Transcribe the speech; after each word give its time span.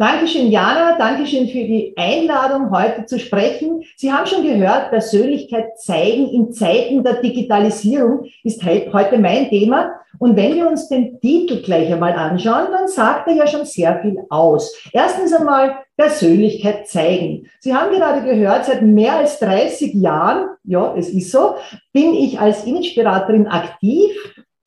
Dankeschön, 0.00 0.50
Jana. 0.50 0.96
Dankeschön 0.96 1.46
für 1.46 1.58
die 1.58 1.92
Einladung, 1.94 2.70
heute 2.70 3.04
zu 3.04 3.18
sprechen. 3.18 3.82
Sie 3.98 4.10
haben 4.10 4.26
schon 4.26 4.42
gehört, 4.42 4.88
Persönlichkeit 4.88 5.78
zeigen 5.78 6.30
in 6.30 6.52
Zeiten 6.52 7.04
der 7.04 7.20
Digitalisierung 7.20 8.24
ist 8.42 8.64
heute 8.64 9.18
mein 9.18 9.50
Thema. 9.50 9.90
Und 10.18 10.36
wenn 10.36 10.54
wir 10.54 10.70
uns 10.70 10.88
den 10.88 11.20
Titel 11.20 11.60
gleich 11.60 11.92
einmal 11.92 12.14
anschauen, 12.14 12.68
dann 12.72 12.88
sagt 12.88 13.28
er 13.28 13.34
ja 13.34 13.46
schon 13.46 13.66
sehr 13.66 14.00
viel 14.00 14.16
aus. 14.30 14.74
Erstens 14.90 15.34
einmal 15.34 15.80
Persönlichkeit 15.98 16.88
zeigen. 16.88 17.50
Sie 17.60 17.74
haben 17.74 17.94
gerade 17.94 18.22
gehört, 18.22 18.64
seit 18.64 18.80
mehr 18.80 19.18
als 19.18 19.38
30 19.40 19.92
Jahren, 19.92 20.48
ja, 20.64 20.94
es 20.96 21.10
ist 21.10 21.30
so, 21.30 21.56
bin 21.92 22.14
ich 22.14 22.40
als 22.40 22.64
Imageberaterin 22.64 23.48
aktiv 23.48 24.12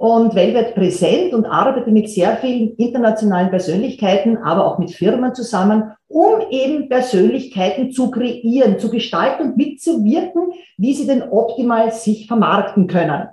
und 0.03 0.35
weltweit 0.35 0.75
präsent 0.75 1.33
und 1.33 1.45
arbeite 1.45 1.89
mit 1.89 2.09
sehr 2.09 2.35
vielen 2.35 2.75
internationalen 2.75 3.49
Persönlichkeiten, 3.49 4.35
aber 4.35 4.67
auch 4.67 4.77
mit 4.77 4.91
Firmen 4.91 5.33
zusammen, 5.33 5.93
um 6.09 6.41
eben 6.51 6.89
Persönlichkeiten 6.89 7.89
zu 7.93 8.11
kreieren, 8.11 8.79
zu 8.79 8.89
gestalten 8.89 9.43
und 9.43 9.57
mitzuwirken, 9.57 10.51
wie 10.75 10.93
sie 10.93 11.07
denn 11.07 11.23
optimal 11.23 11.93
sich 11.93 12.27
vermarkten 12.27 12.87
können. 12.87 13.29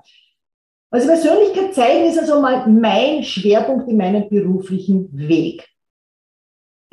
Also 0.93 1.09
Persönlichkeit 1.09 1.75
zeigen 1.75 2.05
ist 2.05 2.21
also 2.21 2.41
mal 2.41 2.69
mein 2.69 3.25
Schwerpunkt 3.25 3.89
in 3.89 3.97
meinem 3.97 4.29
beruflichen 4.29 5.09
Weg. 5.13 5.69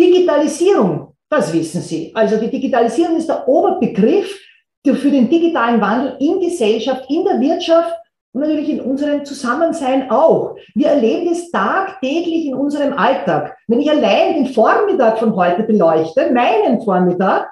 Digitalisierung, 0.01 1.13
das 1.29 1.53
wissen 1.53 1.81
Sie. 1.81 2.11
Also 2.15 2.37
die 2.37 2.49
Digitalisierung 2.49 3.17
ist 3.17 3.29
der 3.29 3.47
Oberbegriff 3.47 4.39
für 4.83 5.11
den 5.11 5.29
digitalen 5.29 5.79
Wandel 5.79 6.15
in 6.19 6.39
Gesellschaft, 6.39 7.05
in 7.11 7.23
der 7.25 7.39
Wirtschaft 7.39 7.93
und 8.37 8.41
natürlich 8.41 8.69
in 8.69 8.81
unserem 8.81 9.25
Zusammensein 9.25 10.11
auch. 10.11 10.55
Wir 10.75 10.89
erleben 10.89 11.29
das 11.29 11.49
tagtäglich 11.49 12.45
in 12.45 12.53
unserem 12.53 12.93
Alltag. 12.93 13.57
Wenn 13.67 13.79
ich 13.79 13.89
allein 13.89 14.35
den 14.35 14.53
Vormittag 14.53 15.17
von 15.17 15.35
heute 15.35 15.63
beleuchte, 15.63 16.31
meinen 16.31 16.79
Vormittag, 16.83 17.49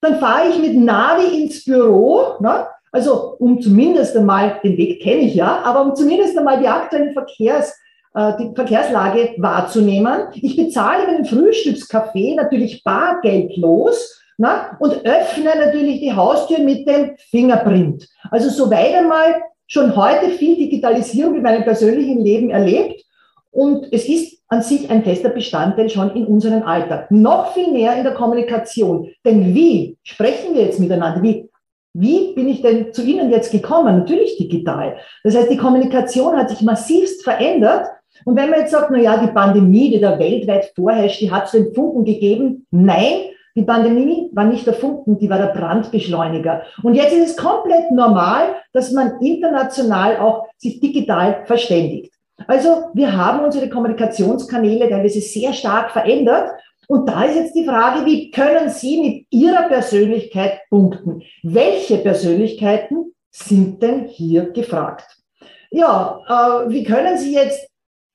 dann 0.00 0.20
fahre 0.20 0.50
ich 0.50 0.58
mit 0.60 0.76
Navi 0.76 1.42
ins 1.42 1.64
Büro, 1.64 2.36
ne? 2.38 2.64
also 2.92 3.34
um 3.40 3.60
zumindest 3.60 4.16
einmal, 4.16 4.60
den 4.62 4.76
Weg 4.76 5.02
kenne 5.02 5.22
ich 5.22 5.34
ja, 5.34 5.62
aber 5.64 5.82
um 5.82 5.96
zumindest 5.96 6.38
einmal 6.38 6.60
die 6.60 6.68
aktuellen 6.68 7.12
Verkehrs, 7.12 7.76
äh, 8.14 8.32
die 8.38 8.52
Verkehrslage 8.54 9.34
wahrzunehmen. 9.38 10.28
Ich 10.34 10.56
bezahle 10.56 11.08
meinen 11.08 11.24
Frühstückscafé 11.24 12.36
natürlich 12.36 12.84
bargeldlos 12.84 14.22
na, 14.38 14.76
und 14.78 15.04
öffne 15.04 15.56
natürlich 15.58 15.98
die 15.98 16.14
Haustür 16.14 16.60
mit 16.60 16.88
dem 16.88 17.16
Fingerprint. 17.30 18.08
Also 18.30 18.48
soweit 18.48 18.94
einmal 18.94 19.42
schon 19.70 19.94
heute 19.94 20.30
viel 20.30 20.56
Digitalisierung 20.56 21.36
in 21.36 21.42
meinem 21.42 21.62
persönlichen 21.62 22.20
Leben 22.20 22.50
erlebt 22.50 23.04
und 23.52 23.86
es 23.92 24.08
ist 24.08 24.42
an 24.48 24.62
sich 24.62 24.90
ein 24.90 25.04
fester 25.04 25.28
Bestandteil 25.28 25.88
schon 25.88 26.10
in 26.16 26.26
unserem 26.26 26.64
Alltag. 26.64 27.10
Noch 27.10 27.54
viel 27.54 27.70
mehr 27.72 27.96
in 27.96 28.02
der 28.02 28.14
Kommunikation. 28.14 29.08
Denn 29.24 29.54
wie 29.54 29.96
sprechen 30.02 30.54
wir 30.54 30.62
jetzt 30.62 30.80
miteinander? 30.80 31.22
Wie, 31.22 31.48
wie 31.94 32.34
bin 32.34 32.48
ich 32.48 32.62
denn 32.62 32.92
zu 32.92 33.02
Ihnen 33.02 33.30
jetzt 33.30 33.52
gekommen? 33.52 33.98
Natürlich 33.98 34.36
digital. 34.38 34.96
Das 35.22 35.36
heißt, 35.36 35.50
die 35.50 35.56
Kommunikation 35.56 36.36
hat 36.36 36.50
sich 36.50 36.62
massivst 36.62 37.22
verändert. 37.22 37.86
Und 38.24 38.36
wenn 38.36 38.50
man 38.50 38.60
jetzt 38.60 38.72
sagt, 38.72 38.90
na 38.90 38.98
ja, 38.98 39.18
die 39.18 39.32
Pandemie, 39.32 39.90
die 39.90 40.00
da 40.00 40.18
weltweit 40.18 40.72
vorherrscht, 40.74 41.20
die 41.20 41.30
hat 41.30 41.46
es 41.46 41.52
den 41.52 41.72
Funken 41.72 42.04
gegeben. 42.04 42.66
Nein, 42.72 43.30
die 43.56 43.62
Pandemie 43.62 44.30
war 44.32 44.44
nicht 44.44 44.66
erfunden, 44.66 45.18
die 45.18 45.28
war 45.28 45.38
der 45.38 45.52
Brandbeschleuniger. 45.52 46.62
Und 46.82 46.94
jetzt 46.94 47.12
ist 47.12 47.30
es 47.30 47.36
komplett 47.36 47.90
normal, 47.90 48.54
dass 48.72 48.92
man 48.92 49.20
international 49.20 50.18
auch 50.18 50.46
sich 50.56 50.80
digital 50.80 51.44
verständigt. 51.46 52.12
Also 52.46 52.84
wir 52.94 53.16
haben 53.16 53.44
unsere 53.44 53.68
Kommunikationskanäle 53.68 54.88
teilweise 54.88 55.20
sehr 55.20 55.52
stark 55.52 55.90
verändert. 55.90 56.50
Und 56.88 57.08
da 57.08 57.24
ist 57.24 57.36
jetzt 57.36 57.54
die 57.54 57.64
Frage, 57.64 58.04
wie 58.06 58.30
können 58.30 58.68
Sie 58.68 59.00
mit 59.00 59.26
Ihrer 59.30 59.68
Persönlichkeit 59.68 60.60
punkten? 60.70 61.22
Welche 61.42 61.98
Persönlichkeiten 61.98 63.12
sind 63.30 63.82
denn 63.82 64.06
hier 64.06 64.50
gefragt? 64.50 65.06
Ja, 65.70 66.20
äh, 66.28 66.70
wie 66.70 66.82
können 66.82 67.16
Sie 67.16 67.34
jetzt 67.34 67.68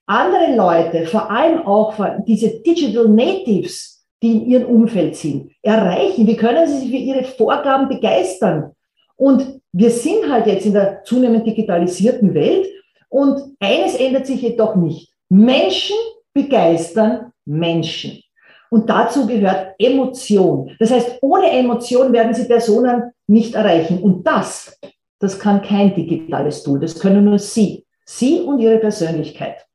andere 0.07 0.56
Leute, 0.56 1.07
vor 1.07 1.31
allem 1.31 1.66
auch 1.66 1.95
diese 2.28 2.62
Digital 2.62 3.07
Natives, 3.07 3.94
die 4.21 4.31
in 4.31 4.45
ihrem 4.45 4.65
Umfeld 4.65 5.15
sind, 5.15 5.51
erreichen? 5.61 6.27
Wie 6.27 6.35
können 6.35 6.67
sie 6.67 6.79
sich 6.79 6.89
für 6.89 6.97
ihre 6.97 7.23
Vorgaben 7.23 7.89
begeistern? 7.89 8.71
Und 9.15 9.61
wir 9.71 9.89
sind 9.89 10.29
halt 10.29 10.47
jetzt 10.47 10.65
in 10.65 10.73
der 10.73 11.03
zunehmend 11.03 11.45
digitalisierten 11.45 12.33
Welt 12.33 12.67
und 13.09 13.55
eines 13.59 13.95
ändert 13.95 14.25
sich 14.25 14.41
jedoch 14.41 14.75
nicht. 14.75 15.11
Menschen 15.29 15.95
begeistern 16.33 17.31
Menschen. 17.45 18.21
Und 18.69 18.89
dazu 18.89 19.25
gehört 19.27 19.75
Emotion. 19.77 20.71
Das 20.79 20.91
heißt, 20.91 21.19
ohne 21.21 21.49
Emotion 21.51 22.11
werden 22.11 22.33
Sie 22.33 22.45
Personen 22.45 23.11
nicht 23.27 23.55
erreichen. 23.55 24.01
Und 24.01 24.25
das, 24.25 24.77
das 25.19 25.39
kann 25.39 25.61
kein 25.61 25.95
digitales 25.95 26.63
Tool. 26.63 26.79
Das 26.79 26.99
können 26.99 27.25
nur 27.25 27.39
Sie. 27.39 27.85
Sie 28.05 28.41
und 28.41 28.59
Ihre 28.59 28.79
Persönlichkeit. 28.79 29.65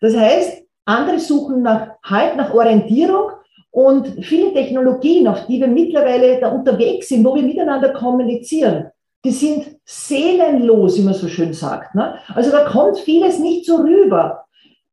Das 0.00 0.16
heißt, 0.16 0.62
andere 0.84 1.18
suchen 1.18 1.62
nach, 1.62 1.92
halt 2.02 2.36
nach 2.36 2.52
Orientierung 2.52 3.30
und 3.70 4.24
viele 4.24 4.52
Technologien, 4.52 5.28
auf 5.28 5.46
die 5.46 5.60
wir 5.60 5.68
mittlerweile 5.68 6.40
da 6.40 6.50
unterwegs 6.50 7.08
sind, 7.08 7.24
wo 7.24 7.34
wir 7.34 7.42
miteinander 7.42 7.92
kommunizieren, 7.92 8.90
die 9.24 9.30
sind 9.30 9.76
seelenlos, 9.84 10.98
wie 10.98 11.02
man 11.02 11.14
so 11.14 11.28
schön 11.28 11.52
sagt. 11.52 11.94
Ne? 11.94 12.14
Also 12.34 12.50
da 12.50 12.64
kommt 12.64 12.98
vieles 12.98 13.38
nicht 13.38 13.66
so 13.66 13.76
rüber. 13.76 14.44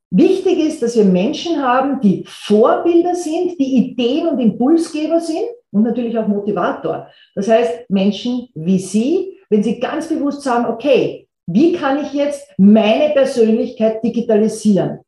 Wichtig 0.09 0.59
ist, 0.59 0.81
dass 0.81 0.95
wir 0.95 1.05
Menschen 1.05 1.61
haben, 1.61 1.99
die 2.01 2.23
Vorbilder 2.27 3.15
sind, 3.15 3.59
die 3.59 3.75
Ideen 3.77 4.27
und 4.27 4.39
Impulsgeber 4.39 5.19
sind 5.19 5.47
und 5.71 5.83
natürlich 5.83 6.17
auch 6.17 6.27
Motivator. 6.27 7.07
Das 7.35 7.47
heißt, 7.47 7.89
Menschen 7.89 8.47
wie 8.53 8.79
Sie, 8.79 9.37
wenn 9.49 9.63
Sie 9.63 9.79
ganz 9.79 10.07
bewusst 10.07 10.43
sagen, 10.43 10.65
okay, 10.65 11.27
wie 11.45 11.73
kann 11.73 12.03
ich 12.03 12.13
jetzt 12.13 12.47
meine 12.57 13.13
Persönlichkeit 13.13 14.03
digitalisieren? 14.03 14.99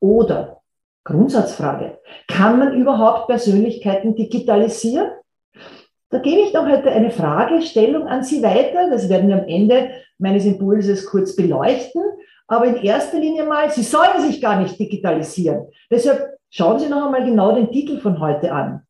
Oder 0.00 0.60
Grundsatzfrage. 1.04 1.98
Kann 2.28 2.58
man 2.58 2.74
überhaupt 2.74 3.28
Persönlichkeiten 3.28 4.16
digitalisieren? 4.16 5.08
Da 6.10 6.18
gebe 6.18 6.40
ich 6.40 6.52
noch 6.52 6.66
heute 6.66 6.90
eine 6.90 7.10
Fragestellung 7.10 8.06
an 8.06 8.24
Sie 8.24 8.42
weiter. 8.42 8.88
Das 8.90 9.08
werden 9.08 9.28
wir 9.28 9.36
am 9.36 9.48
Ende 9.48 9.90
meines 10.18 10.44
Impulses 10.46 11.06
kurz 11.06 11.36
beleuchten. 11.36 12.02
Aber 12.46 12.66
in 12.66 12.76
erster 12.76 13.18
Linie 13.18 13.44
mal, 13.44 13.70
Sie 13.70 13.82
sollen 13.82 14.20
sich 14.20 14.40
gar 14.40 14.60
nicht 14.60 14.78
digitalisieren. 14.78 15.66
Deshalb 15.90 16.36
schauen 16.50 16.78
Sie 16.78 16.88
noch 16.88 17.06
einmal 17.06 17.24
genau 17.24 17.54
den 17.54 17.70
Titel 17.70 17.98
von 17.98 18.20
heute 18.20 18.52
an. 18.52 18.82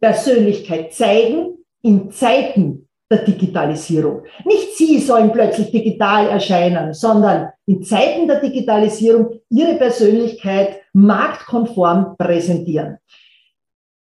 Persönlichkeit 0.00 0.92
zeigen 0.92 1.58
in 1.82 2.10
Zeiten 2.10 2.87
der 3.10 3.18
Digitalisierung. 3.18 4.22
Nicht 4.44 4.76
Sie 4.76 4.98
sollen 4.98 5.32
plötzlich 5.32 5.70
digital 5.70 6.28
erscheinen, 6.28 6.92
sondern 6.92 7.50
in 7.66 7.82
Zeiten 7.82 8.28
der 8.28 8.40
Digitalisierung 8.40 9.40
Ihre 9.48 9.74
Persönlichkeit 9.76 10.82
marktkonform 10.92 12.16
präsentieren. 12.18 12.98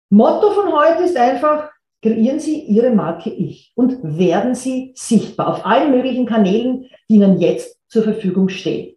Motto 0.10 0.52
von 0.52 0.74
heute 0.74 1.04
ist 1.04 1.18
einfach, 1.18 1.70
kreieren 2.02 2.40
Sie 2.40 2.62
Ihre 2.62 2.90
Marke 2.90 3.30
Ich 3.30 3.72
und 3.76 4.00
werden 4.02 4.56
Sie 4.56 4.94
sichtbar 4.96 5.50
auf 5.50 5.66
allen 5.66 5.92
möglichen 5.92 6.26
Kanälen, 6.26 6.90
die 7.10 7.16
Ihnen 7.16 7.40
jetzt 7.40 7.78
zur 7.90 8.04
Verfügung 8.04 8.50
stehen. 8.50 8.96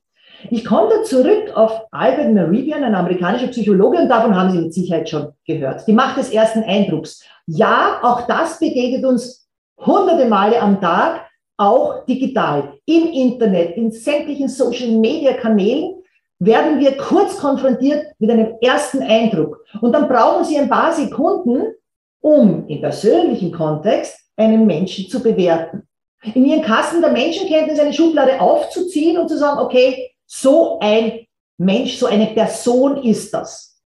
Ich 0.51 0.65
komme 0.65 0.89
da 0.91 1.05
zurück 1.05 1.55
auf 1.55 1.83
Albert 1.93 2.33
Meridian, 2.33 2.83
ein 2.83 2.95
amerikanischer 2.95 3.49
Psychologe, 3.49 3.99
und 3.99 4.09
davon 4.09 4.35
haben 4.35 4.51
Sie 4.51 4.59
mit 4.59 4.75
Sicherheit 4.75 5.09
schon 5.09 5.29
gehört. 5.47 5.87
Die 5.87 5.93
Macht 5.93 6.17
des 6.17 6.31
ersten 6.31 6.65
Eindrucks. 6.65 7.23
Ja, 7.47 8.01
auch 8.03 8.27
das 8.27 8.59
begegnet 8.59 9.05
uns 9.05 9.42
hunderte 9.85 10.27
Male 10.27 10.61
am 10.61 10.81
Tag. 10.81 11.29
auch 11.63 12.05
digital, 12.07 12.75
im 12.87 13.09
Internet, 13.13 13.77
in 13.77 13.93
sämtlichen 13.93 14.49
Social-Media-Kanälen, 14.49 16.03
werden 16.39 16.81
wir 16.81 16.97
kurz 16.97 17.39
konfrontiert 17.39 18.07
mit 18.19 18.31
einem 18.31 18.55
ersten 18.61 19.01
Eindruck. 19.03 19.65
Und 19.81 19.93
dann 19.93 20.09
brauchen 20.09 20.45
Sie 20.45 20.59
ein 20.59 20.69
paar 20.69 20.93
Sekunden, 20.93 21.75
um 22.21 22.67
im 22.67 22.81
persönlichen 22.81 23.53
Kontext 23.53 24.19
einen 24.37 24.67
Menschen 24.67 25.09
zu 25.09 25.23
bewerten. 25.23 25.87
In 26.35 26.45
Ihren 26.45 26.63
Kasten 26.63 27.01
der 27.01 27.13
Menschenkenntnis 27.13 27.79
eine 27.79 27.93
Schublade 27.93 28.41
aufzuziehen 28.41 29.19
und 29.19 29.29
zu 29.29 29.39
sagen, 29.39 29.61
okay, 29.61 30.11
so 30.27 30.79
ein 30.81 31.27
Mensch, 31.59 31.97
so 31.97 32.07
eine 32.07 32.27
Person 32.27 33.05
ist 33.05 33.33
das. 33.33 33.81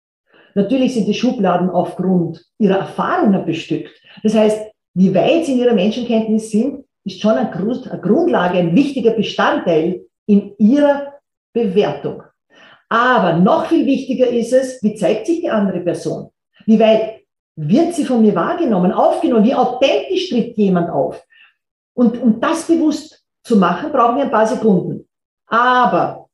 Natürlich 0.54 0.94
sind 0.94 1.08
die 1.08 1.14
Schubladen 1.14 1.70
aufgrund 1.70 2.44
ihrer 2.58 2.78
Erfahrungen 2.78 3.44
bestückt. 3.44 3.90
Das 4.22 4.34
heißt, 4.34 4.73
wie 4.94 5.14
weit 5.14 5.44
sie 5.44 5.52
in 5.52 5.58
ihrer 5.58 5.74
Menschenkenntnis 5.74 6.50
sind, 6.50 6.84
ist 7.04 7.20
schon 7.20 7.32
eine 7.32 7.50
Grundlage, 7.50 8.58
ein 8.58 8.74
wichtiger 8.74 9.10
Bestandteil 9.10 10.06
in 10.26 10.54
ihrer 10.58 11.14
Bewertung. 11.52 12.22
Aber 12.88 13.34
noch 13.34 13.66
viel 13.66 13.86
wichtiger 13.86 14.28
ist 14.28 14.52
es, 14.52 14.82
wie 14.82 14.94
zeigt 14.94 15.26
sich 15.26 15.40
die 15.40 15.50
andere 15.50 15.80
Person? 15.80 16.30
Wie 16.66 16.78
weit 16.78 17.22
wird 17.56 17.94
sie 17.94 18.04
von 18.04 18.22
mir 18.22 18.34
wahrgenommen, 18.34 18.92
aufgenommen? 18.92 19.44
Wie 19.44 19.54
authentisch 19.54 20.30
tritt 20.30 20.56
jemand 20.56 20.90
auf? 20.90 21.22
Und 21.94 22.20
um 22.20 22.40
das 22.40 22.66
bewusst 22.66 23.24
zu 23.42 23.56
machen, 23.56 23.92
brauchen 23.92 24.16
wir 24.16 24.24
ein 24.24 24.30
paar 24.30 24.46
Sekunden. 24.46 25.08
Aber 25.46 26.28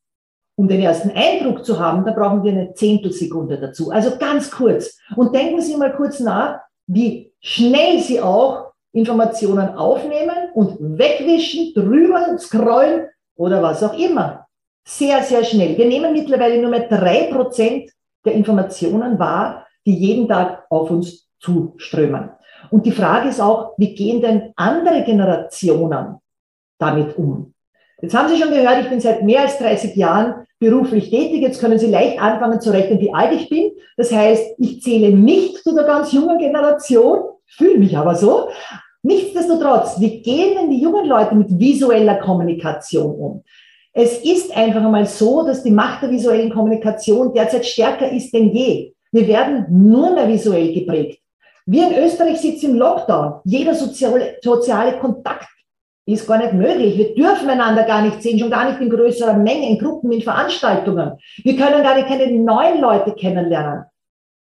um 0.56 0.68
den 0.68 0.80
ersten 0.80 1.10
Eindruck 1.10 1.64
zu 1.64 1.78
haben, 1.78 2.04
da 2.04 2.12
brauchen 2.12 2.44
wir 2.44 2.52
eine 2.52 2.74
Zehntelsekunde 2.74 3.58
dazu. 3.58 3.90
Also 3.90 4.16
ganz 4.18 4.50
kurz. 4.50 4.98
Und 5.16 5.34
denken 5.34 5.60
Sie 5.60 5.76
mal 5.76 5.94
kurz 5.94 6.20
nach, 6.20 6.60
wie 6.92 7.32
schnell 7.40 8.00
Sie 8.00 8.20
auch 8.20 8.72
Informationen 8.92 9.69
aufnehmen 9.69 10.50
und 10.54 10.76
wegwischen, 10.98 11.72
drüber 11.75 12.37
scrollen 12.38 13.06
oder 13.37 13.62
was 13.62 13.82
auch 13.82 13.96
immer. 13.96 14.46
Sehr, 14.84 15.22
sehr 15.22 15.44
schnell. 15.44 15.76
Wir 15.78 15.87
nehmen 15.87 16.12
mittlerweile 16.12 16.60
nur 16.60 16.70
mehr 16.70 16.88
drei 16.88 17.31
Prozent 17.32 17.90
der 18.25 18.32
Informationen 18.32 19.19
wahr, 19.19 19.66
die 19.87 19.94
jeden 19.94 20.28
Tag 20.28 20.64
auf 20.69 20.90
uns 20.90 21.28
zuströmen. 21.38 22.31
Und 22.70 22.84
die 22.84 22.92
Frage 22.92 23.28
ist 23.28 23.40
auch, 23.40 23.75
wie 23.78 23.94
gehen 23.94 24.20
denn 24.20 24.52
andere 24.56 25.04
Generationen 25.04 26.16
damit 26.78 27.16
um? 27.16 27.54
Jetzt 28.02 28.14
haben 28.14 28.28
Sie 28.28 28.38
schon 28.38 28.50
gehört, 28.50 28.82
ich 28.82 28.90
bin 28.90 29.00
seit 29.00 29.22
mehr 29.22 29.42
als 29.42 29.58
30 29.58 29.94
Jahren 29.94 30.46
beruflich 30.60 31.10
tätig. 31.10 31.40
Jetzt 31.40 31.60
können 31.60 31.78
Sie 31.78 31.90
leicht 31.90 32.20
anfangen 32.20 32.60
zu 32.60 32.70
rechnen, 32.70 33.00
wie 33.00 33.12
alt 33.12 33.32
ich 33.32 33.48
bin. 33.48 33.72
Das 33.96 34.12
heißt, 34.12 34.54
ich 34.58 34.82
zähle 34.82 35.10
nicht 35.10 35.56
zu 35.56 35.74
der 35.74 35.84
ganz 35.84 36.12
jungen 36.12 36.38
Generation, 36.38 37.18
fühle 37.46 37.78
mich 37.78 37.96
aber 37.96 38.14
so. 38.14 38.48
Nichtsdestotrotz, 39.02 39.98
wie 39.98 40.20
gehen 40.22 40.56
denn 40.56 40.70
die 40.70 40.80
jungen 40.80 41.06
Leute 41.06 41.34
mit 41.34 41.58
visueller 41.58 42.16
Kommunikation 42.16 43.14
um? 43.14 43.44
Es 43.92 44.18
ist 44.18 44.56
einfach 44.56 44.84
einmal 44.84 45.06
so, 45.06 45.44
dass 45.44 45.64
die 45.64 45.70
Macht 45.70 46.02
der 46.02 46.10
visuellen 46.10 46.50
Kommunikation 46.50 47.32
derzeit 47.34 47.66
stärker 47.66 48.08
ist 48.10 48.32
denn 48.32 48.50
je. 48.50 48.92
Wir 49.10 49.26
werden 49.26 49.66
nur 49.70 50.12
mehr 50.12 50.28
visuell 50.28 50.72
geprägt. 50.72 51.20
Wir 51.66 51.88
in 51.88 52.04
Österreich 52.04 52.40
sitzen 52.40 52.72
im 52.72 52.76
Lockdown. 52.76 53.40
Jeder 53.44 53.74
soziale, 53.74 54.36
soziale 54.42 54.98
Kontakt 54.98 55.48
ist 56.06 56.26
gar 56.26 56.38
nicht 56.38 56.52
möglich. 56.52 56.97
Wir 56.97 57.14
dürfen 57.14 57.49
einander 57.49 57.85
gar 57.85 58.02
nicht 58.02 58.23
sehen, 58.23 58.38
schon 58.38 58.50
gar 58.50 58.69
nicht 58.69 58.81
in 58.81 58.91
größerer 58.91 59.35
Menge, 59.35 59.69
in 59.69 59.79
Gruppen, 59.79 60.12
in 60.12 60.23
Veranstaltungen. 60.23 61.12
Wir 61.43 61.56
können 61.56 61.82
gar 61.82 61.94
nicht 61.94 62.08
keine 62.08 62.31
neuen 62.32 62.81
Leute 62.81 63.12
kennenlernen. 63.12 63.85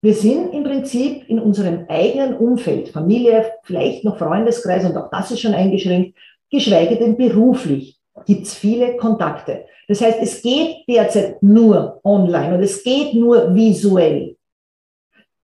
Wir 0.01 0.13
sind 0.13 0.53
im 0.53 0.63
Prinzip 0.63 1.27
in 1.27 1.39
unserem 1.39 1.85
eigenen 1.89 2.37
Umfeld, 2.37 2.89
Familie, 2.89 3.51
vielleicht 3.63 4.03
noch 4.03 4.17
Freundeskreis 4.17 4.85
und 4.85 4.95
auch 4.95 5.09
das 5.09 5.31
ist 5.31 5.41
schon 5.41 5.55
eingeschränkt, 5.55 6.17
geschweige 6.51 6.97
denn 6.97 7.17
beruflich 7.17 7.97
gibt 8.25 8.45
es 8.45 8.53
viele 8.53 8.95
Kontakte. 8.97 9.65
Das 9.87 10.01
heißt, 10.01 10.19
es 10.21 10.41
geht 10.41 10.87
derzeit 10.87 11.41
nur 11.41 11.99
online 12.03 12.55
und 12.55 12.63
es 12.63 12.83
geht 12.83 13.13
nur 13.13 13.55
visuell. 13.55 14.35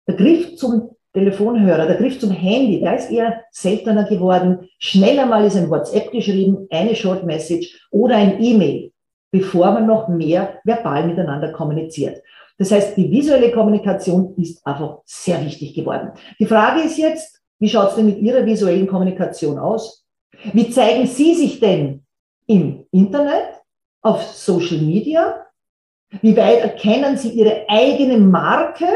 Der 0.09 0.17
Griff 0.17 0.57
zum 0.57 0.97
Telefonhörer, 1.13 1.87
der 1.87 1.97
Griff 1.97 2.21
zum 2.21 2.31
Handy, 2.31 2.81
der 2.81 2.97
ist 2.97 3.11
eher 3.11 3.43
seltener 3.51 4.05
geworden. 4.05 4.69
Schneller 4.79 5.27
mal 5.27 5.45
ist 5.45 5.57
ein 5.57 5.71
WhatsApp 5.71 6.13
geschrieben, 6.13 6.69
eine 6.71 6.95
Short 6.95 7.25
Message 7.25 7.89
oder 7.91 8.17
ein 8.17 8.43
E-Mail, 8.43 8.93
bevor 9.33 9.73
man 9.73 9.87
noch 9.87 10.09
mehr 10.09 10.61
verbal 10.65 11.07
miteinander 11.07 11.53
kommuniziert. 11.53 12.23
Das 12.59 12.71
heißt, 12.71 12.97
die 12.97 13.11
visuelle 13.11 13.51
Kommunikation 13.51 14.35
ist 14.37 14.65
einfach 14.67 14.99
sehr 15.05 15.45
wichtig 15.45 15.75
geworden. 15.75 16.13
Die 16.39 16.47
Frage 16.47 16.83
ist 16.83 16.99
jetzt, 16.99 17.41
wie 17.59 17.69
schaut 17.69 17.91
es 17.91 17.95
denn 17.97 18.07
mit 18.07 18.19
Ihrer 18.19 18.45
visuellen 18.47 18.87
Kommunikation 18.87 19.59
aus? 19.59 20.05
Wie 20.53 20.71
zeigen 20.71 21.07
Sie 21.07 21.35
sich 21.35 21.61
denn 21.61 22.05
im 22.47 22.87
Internet, 22.91 23.61
auf 24.03 24.23
Social 24.23 24.79
Media? 24.79 25.47
Wie 26.23 26.37
weit 26.37 26.61
erkennen 26.61 27.17
Sie 27.17 27.31
Ihre 27.31 27.65
eigene 27.69 28.19
Marke? 28.19 28.87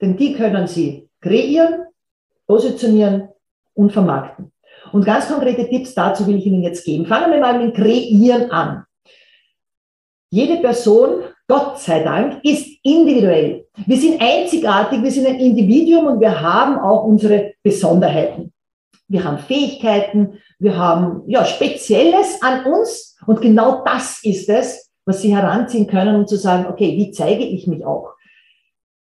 Denn 0.00 0.16
die 0.16 0.34
können 0.34 0.66
Sie 0.66 1.08
kreieren, 1.22 1.86
positionieren 2.46 3.28
und 3.74 3.92
vermarkten. 3.92 4.52
Und 4.92 5.06
ganz 5.06 5.28
konkrete 5.28 5.68
Tipps 5.68 5.94
dazu 5.94 6.26
will 6.26 6.36
ich 6.36 6.46
Ihnen 6.46 6.62
jetzt 6.62 6.84
geben. 6.84 7.06
Fangen 7.06 7.32
wir 7.32 7.40
mal 7.40 7.58
mit 7.58 7.74
dem 7.74 7.82
Kreieren 7.82 8.50
an. 8.50 8.84
Jede 10.30 10.60
Person, 10.60 11.22
Gott 11.46 11.78
sei 11.78 12.02
Dank, 12.02 12.44
ist 12.44 12.66
individuell. 12.82 13.66
Wir 13.86 13.96
sind 13.96 14.20
einzigartig, 14.20 15.02
wir 15.02 15.10
sind 15.10 15.26
ein 15.26 15.38
Individuum 15.38 16.06
und 16.06 16.20
wir 16.20 16.40
haben 16.40 16.78
auch 16.78 17.04
unsere 17.04 17.54
Besonderheiten. 17.62 18.52
Wir 19.08 19.24
haben 19.24 19.38
Fähigkeiten, 19.38 20.38
wir 20.58 20.76
haben 20.76 21.22
ja 21.26 21.44
Spezielles 21.44 22.40
an 22.42 22.64
uns 22.64 23.16
und 23.26 23.40
genau 23.40 23.84
das 23.84 24.24
ist 24.24 24.48
es, 24.48 24.90
was 25.04 25.20
Sie 25.20 25.34
heranziehen 25.34 25.86
können, 25.86 26.16
um 26.16 26.26
zu 26.26 26.36
sagen, 26.36 26.66
okay, 26.66 26.96
wie 26.96 27.10
zeige 27.10 27.44
ich 27.44 27.66
mich 27.66 27.84
auch? 27.84 28.14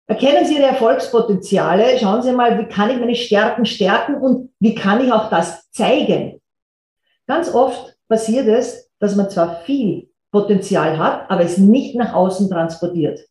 Erkennen 0.08 0.46
Sie 0.46 0.56
Ihre 0.56 0.68
Erfolgspotenziale. 0.68 1.98
Schauen 1.98 2.22
Sie 2.22 2.34
mal, 2.34 2.60
wie 2.60 2.66
kann 2.66 2.90
ich 2.90 3.00
meine 3.00 3.16
Stärken 3.16 3.66
stärken 3.66 4.16
und 4.16 4.52
wie 4.60 4.76
kann 4.76 5.04
ich 5.04 5.12
auch 5.12 5.30
das 5.30 5.70
zeigen. 5.72 6.42
Ganz 7.26 7.54
oft 7.54 7.96
passiert 8.10 8.48
es, 8.48 8.92
dass 9.00 9.16
man 9.16 9.30
zwar 9.30 9.62
viel 9.62 10.10
Potenzial 10.32 10.98
hat, 10.98 11.30
aber 11.30 11.42
es 11.42 11.58
nicht 11.58 11.96
nach 11.96 12.14
außen 12.14 12.50
transportiert. 12.50 13.22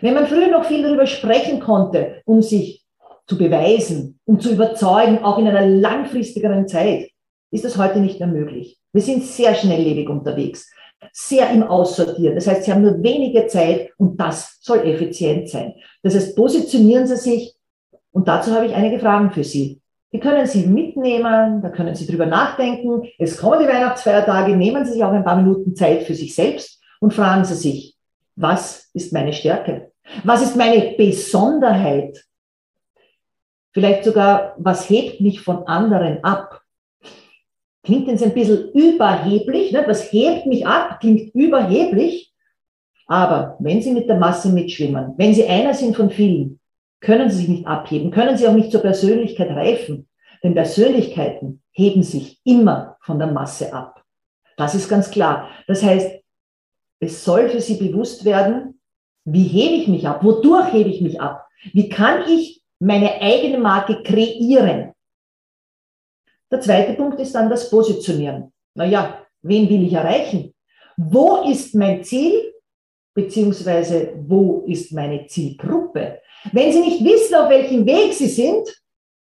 Wenn 0.00 0.14
man 0.14 0.26
früher 0.26 0.48
noch 0.48 0.64
viel 0.64 0.82
darüber 0.82 1.06
sprechen 1.06 1.60
konnte, 1.60 2.22
um 2.24 2.42
sich 2.42 2.84
zu 3.26 3.38
beweisen, 3.38 4.18
um 4.24 4.40
zu 4.40 4.52
überzeugen, 4.52 5.22
auch 5.22 5.38
in 5.38 5.46
einer 5.46 5.66
langfristigeren 5.66 6.66
Zeit, 6.66 7.10
ist 7.52 7.64
das 7.64 7.76
heute 7.76 8.00
nicht 8.00 8.18
mehr 8.18 8.28
möglich. 8.28 8.78
Wir 8.92 9.02
sind 9.02 9.24
sehr 9.24 9.54
schnelllebig 9.54 10.08
unterwegs 10.08 10.72
sehr 11.12 11.50
im 11.50 11.62
Aussortieren. 11.62 12.34
Das 12.34 12.46
heißt, 12.46 12.64
Sie 12.64 12.72
haben 12.72 12.82
nur 12.82 13.02
wenige 13.02 13.46
Zeit 13.46 13.90
und 13.98 14.20
das 14.20 14.58
soll 14.60 14.78
effizient 14.80 15.48
sein. 15.48 15.74
Das 16.02 16.14
heißt, 16.14 16.36
positionieren 16.36 17.06
Sie 17.06 17.16
sich 17.16 17.54
und 18.12 18.28
dazu 18.28 18.52
habe 18.52 18.66
ich 18.66 18.74
einige 18.74 18.98
Fragen 18.98 19.30
für 19.30 19.44
Sie. 19.44 19.80
Die 20.12 20.20
können 20.20 20.46
Sie 20.46 20.66
mitnehmen, 20.66 21.62
da 21.62 21.70
können 21.70 21.94
Sie 21.94 22.06
drüber 22.06 22.26
nachdenken. 22.26 23.08
Es 23.18 23.38
kommen 23.38 23.60
die 23.60 23.68
Weihnachtsfeiertage, 23.68 24.56
nehmen 24.56 24.84
Sie 24.84 24.92
sich 24.92 25.04
auch 25.04 25.12
ein 25.12 25.24
paar 25.24 25.36
Minuten 25.36 25.74
Zeit 25.74 26.02
für 26.02 26.14
sich 26.14 26.34
selbst 26.34 26.80
und 27.00 27.14
fragen 27.14 27.44
Sie 27.44 27.54
sich, 27.54 27.96
was 28.36 28.90
ist 28.92 29.12
meine 29.12 29.32
Stärke? 29.32 29.92
Was 30.24 30.42
ist 30.42 30.56
meine 30.56 30.94
Besonderheit? 30.96 32.24
Vielleicht 33.72 34.04
sogar, 34.04 34.54
was 34.58 34.88
hebt 34.90 35.20
mich 35.20 35.40
von 35.40 35.66
anderen 35.66 36.22
ab? 36.24 36.61
Klingt 37.84 38.06
jetzt 38.08 38.22
ein 38.22 38.34
bisschen 38.34 38.70
überheblich, 38.72 39.72
ne? 39.72 39.84
was 39.86 40.12
hebt 40.12 40.46
mich 40.46 40.66
ab, 40.66 41.00
klingt 41.00 41.34
überheblich. 41.34 42.32
Aber 43.06 43.56
wenn 43.58 43.82
Sie 43.82 43.90
mit 43.90 44.08
der 44.08 44.18
Masse 44.18 44.50
mitschwimmen, 44.50 45.14
wenn 45.16 45.34
Sie 45.34 45.46
einer 45.46 45.74
sind 45.74 45.96
von 45.96 46.10
vielen, 46.10 46.60
können 47.00 47.28
Sie 47.28 47.38
sich 47.38 47.48
nicht 47.48 47.66
abheben, 47.66 48.10
können 48.10 48.36
Sie 48.36 48.46
auch 48.46 48.54
nicht 48.54 48.70
zur 48.70 48.80
Persönlichkeit 48.80 49.50
reifen. 49.50 50.08
Denn 50.42 50.54
Persönlichkeiten 50.54 51.62
heben 51.72 52.02
sich 52.02 52.40
immer 52.44 52.96
von 53.00 53.18
der 53.18 53.28
Masse 53.28 53.72
ab. 53.72 54.04
Das 54.56 54.74
ist 54.74 54.88
ganz 54.88 55.10
klar. 55.10 55.48
Das 55.66 55.82
heißt, 55.82 56.20
es 57.00 57.24
soll 57.24 57.48
für 57.48 57.60
Sie 57.60 57.76
bewusst 57.76 58.24
werden, 58.24 58.80
wie 59.24 59.44
hebe 59.44 59.74
ich 59.74 59.88
mich 59.88 60.06
ab? 60.06 60.24
Wodurch 60.24 60.72
hebe 60.72 60.90
ich 60.90 61.00
mich 61.00 61.20
ab? 61.20 61.46
Wie 61.72 61.88
kann 61.88 62.28
ich 62.28 62.62
meine 62.78 63.20
eigene 63.20 63.58
Marke 63.58 64.02
kreieren? 64.02 64.91
Der 66.52 66.60
zweite 66.60 66.92
Punkt 66.92 67.18
ist 67.18 67.34
dann 67.34 67.48
das 67.48 67.70
Positionieren. 67.70 68.52
Naja, 68.74 69.26
wen 69.40 69.68
will 69.70 69.86
ich 69.86 69.94
erreichen? 69.94 70.54
Wo 70.98 71.48
ist 71.50 71.74
mein 71.74 72.04
Ziel? 72.04 72.52
Beziehungsweise 73.14 74.12
wo 74.26 74.62
ist 74.66 74.92
meine 74.92 75.26
Zielgruppe? 75.26 76.20
Wenn 76.52 76.70
Sie 76.70 76.80
nicht 76.80 77.02
wissen, 77.02 77.34
auf 77.36 77.48
welchem 77.48 77.86
Weg 77.86 78.12
Sie 78.12 78.28
sind, 78.28 78.68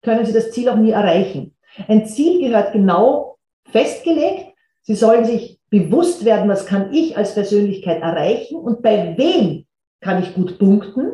können 0.01 0.25
Sie 0.25 0.33
das 0.33 0.51
Ziel 0.51 0.69
auch 0.69 0.75
nie 0.75 0.91
erreichen. 0.91 1.55
Ein 1.88 2.07
Ziel 2.07 2.41
gehört 2.41 2.74
genau 2.74 3.38
festgelegt. 3.65 4.55
Sie 4.81 4.95
sollen 4.95 5.25
sich 5.25 5.59
bewusst 5.69 6.25
werden, 6.25 6.50
was 6.50 6.65
kann 6.65 6.91
ich 6.93 7.15
als 7.15 7.36
Persönlichkeit 7.36 8.01
erreichen 8.01 8.55
und 8.57 8.81
bei 8.81 9.15
wem 9.17 9.67
kann 10.01 10.24
ich 10.24 10.33
gut 10.33 10.57
punkten? 10.57 11.12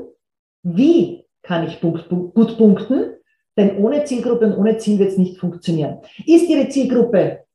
Wie 0.63 1.25
kann 1.43 1.67
ich 1.67 1.81
gut 1.81 2.07
punkten? 2.07 3.14
Denn 3.57 3.77
ohne 3.77 4.03
Zielgruppe 4.03 4.45
und 4.47 4.57
ohne 4.57 4.77
Ziel 4.77 4.99
wird 4.99 5.11
es 5.11 5.17
nicht 5.17 5.37
funktionieren. 5.37 5.99
Ist 6.25 6.49
Ihre 6.49 6.67
Zielgruppe 6.69 7.45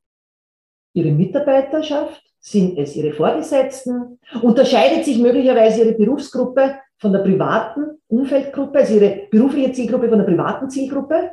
Ihre 0.95 1.11
Mitarbeiterschaft? 1.11 2.23
Sind 2.41 2.79
es 2.79 2.97
Ihre 2.97 3.13
Vorgesetzten? 3.13 4.19
Unterscheidet 4.43 5.05
sich 5.05 5.19
möglicherweise 5.19 5.83
Ihre 5.85 5.93
Berufsgruppe 5.93 6.77
von 6.99 7.13
der 7.13 7.21
privaten 7.21 7.99
Umfeldgruppe, 8.09 8.79
also 8.79 8.95
Ihre 8.95 9.29
berufliche 9.31 9.73
Zielgruppe 9.73 10.09
von 10.09 10.19
der 10.19 10.25
privaten 10.25 10.71
Zielgruppe? 10.71 11.33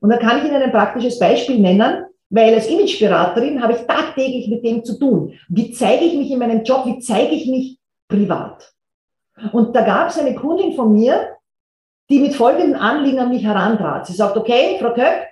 Und 0.00 0.10
da 0.10 0.16
kann 0.16 0.38
ich 0.38 0.44
Ihnen 0.44 0.62
ein 0.62 0.72
praktisches 0.72 1.18
Beispiel 1.18 1.58
nennen, 1.58 2.06
weil 2.30 2.54
als 2.54 2.68
Imageberaterin 2.68 3.62
habe 3.62 3.74
ich 3.74 3.80
tagtäglich 3.80 4.48
mit 4.48 4.64
dem 4.64 4.84
zu 4.84 4.98
tun. 4.98 5.34
Wie 5.48 5.70
zeige 5.70 6.04
ich 6.04 6.16
mich 6.16 6.30
in 6.30 6.38
meinem 6.38 6.64
Job? 6.64 6.86
Wie 6.86 6.98
zeige 6.98 7.34
ich 7.34 7.46
mich 7.46 7.78
privat? 8.08 8.72
Und 9.52 9.76
da 9.76 9.82
gab 9.82 10.08
es 10.08 10.18
eine 10.18 10.34
Kundin 10.34 10.72
von 10.72 10.92
mir, 10.92 11.35
die 12.08 12.20
mit 12.20 12.34
folgenden 12.34 12.76
Anliegen 12.76 13.18
an 13.18 13.30
mich 13.30 13.44
herantrat. 13.44 14.06
Sie 14.06 14.14
sagt, 14.14 14.36
okay, 14.36 14.76
Frau 14.80 14.92
Köpp, 14.94 15.26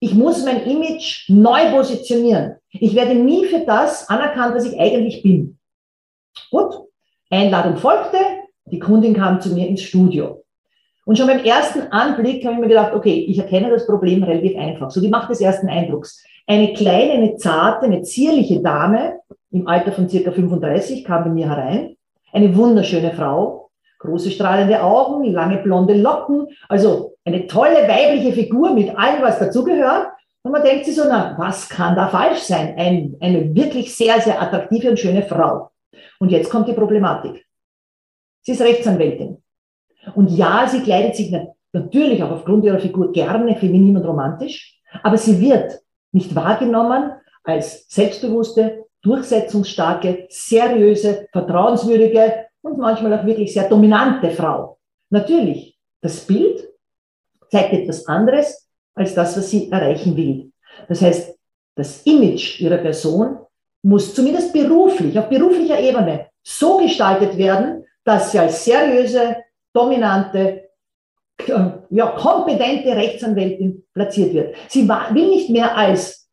ich 0.00 0.14
muss 0.14 0.44
mein 0.44 0.64
Image 0.64 1.28
neu 1.28 1.70
positionieren. 1.70 2.56
Ich 2.70 2.94
werde 2.94 3.14
nie 3.14 3.46
für 3.46 3.60
das 3.60 4.08
anerkannt, 4.08 4.54
was 4.54 4.64
ich 4.64 4.78
eigentlich 4.78 5.22
bin. 5.22 5.58
Gut, 6.50 6.74
Einladung 7.30 7.76
folgte, 7.76 8.18
die 8.66 8.78
Kundin 8.78 9.14
kam 9.14 9.40
zu 9.40 9.52
mir 9.54 9.66
ins 9.66 9.82
Studio. 9.82 10.44
Und 11.04 11.16
schon 11.16 11.26
beim 11.26 11.42
ersten 11.42 11.90
Anblick 11.90 12.44
habe 12.44 12.54
ich 12.54 12.60
mir 12.60 12.68
gedacht, 12.68 12.92
okay, 12.92 13.24
ich 13.26 13.38
erkenne 13.38 13.70
das 13.70 13.86
Problem 13.86 14.22
relativ 14.22 14.56
einfach. 14.58 14.90
So 14.90 15.00
die 15.00 15.08
Macht 15.08 15.30
des 15.30 15.40
ersten 15.40 15.68
Eindrucks. 15.68 16.22
Eine 16.46 16.74
kleine, 16.74 17.12
eine 17.12 17.36
zarte, 17.36 17.86
eine 17.86 18.02
zierliche 18.02 18.60
Dame 18.60 19.20
im 19.50 19.66
Alter 19.66 19.92
von 19.92 20.08
circa 20.08 20.32
35 20.32 21.04
kam 21.04 21.24
bei 21.24 21.30
mir 21.30 21.48
herein. 21.48 21.96
Eine 22.30 22.54
wunderschöne 22.54 23.12
Frau, 23.14 23.57
große 23.98 24.30
strahlende 24.30 24.82
Augen, 24.82 25.24
lange 25.32 25.58
blonde 25.58 25.94
Locken, 25.94 26.48
also 26.68 27.14
eine 27.24 27.46
tolle 27.46 27.88
weibliche 27.88 28.32
Figur 28.32 28.72
mit 28.72 28.96
allem, 28.96 29.22
was 29.22 29.38
dazugehört. 29.38 30.08
Und 30.42 30.52
man 30.52 30.62
denkt 30.62 30.86
sich 30.86 30.94
so, 30.94 31.02
na, 31.06 31.34
was 31.36 31.68
kann 31.68 31.96
da 31.96 32.08
falsch 32.08 32.40
sein? 32.40 32.74
Ein, 32.76 33.16
eine 33.20 33.54
wirklich 33.54 33.94
sehr, 33.94 34.20
sehr 34.20 34.40
attraktive 34.40 34.90
und 34.90 34.98
schöne 34.98 35.22
Frau. 35.22 35.70
Und 36.20 36.30
jetzt 36.30 36.50
kommt 36.50 36.68
die 36.68 36.74
Problematik. 36.74 37.44
Sie 38.42 38.52
ist 38.52 38.62
Rechtsanwältin. 38.62 39.42
Und 40.14 40.30
ja, 40.30 40.66
sie 40.68 40.80
kleidet 40.80 41.16
sich 41.16 41.34
natürlich 41.72 42.22
auch 42.22 42.30
aufgrund 42.30 42.64
ihrer 42.64 42.78
Figur 42.78 43.12
gerne 43.12 43.56
feminin 43.56 43.96
und 43.96 44.04
romantisch, 44.04 44.80
aber 45.02 45.18
sie 45.18 45.40
wird 45.40 45.80
nicht 46.12 46.34
wahrgenommen 46.34 47.12
als 47.44 47.86
selbstbewusste, 47.88 48.84
durchsetzungsstarke, 49.02 50.26
seriöse, 50.30 51.28
vertrauenswürdige 51.32 52.47
und 52.62 52.78
manchmal 52.78 53.18
auch 53.18 53.26
wirklich 53.26 53.52
sehr 53.52 53.68
dominante 53.68 54.30
Frau. 54.30 54.78
Natürlich, 55.10 55.78
das 56.00 56.20
Bild 56.20 56.68
zeigt 57.50 57.72
etwas 57.72 58.06
anderes 58.06 58.68
als 58.94 59.14
das, 59.14 59.36
was 59.36 59.50
sie 59.50 59.70
erreichen 59.70 60.16
will. 60.16 60.52
Das 60.88 61.02
heißt, 61.02 61.38
das 61.76 62.02
Image 62.02 62.60
ihrer 62.60 62.78
Person 62.78 63.38
muss 63.82 64.14
zumindest 64.14 64.52
beruflich, 64.52 65.18
auf 65.18 65.28
beruflicher 65.28 65.78
Ebene 65.78 66.26
so 66.42 66.78
gestaltet 66.78 67.36
werden, 67.38 67.84
dass 68.04 68.32
sie 68.32 68.38
als 68.38 68.64
seriöse, 68.64 69.36
dominante, 69.72 70.68
ja, 71.90 72.06
kompetente 72.18 72.96
Rechtsanwältin 72.96 73.84
platziert 73.94 74.34
wird. 74.34 74.56
Sie 74.68 74.88
will 74.88 75.28
nicht 75.28 75.50
mehr 75.50 75.76
als 75.76 76.27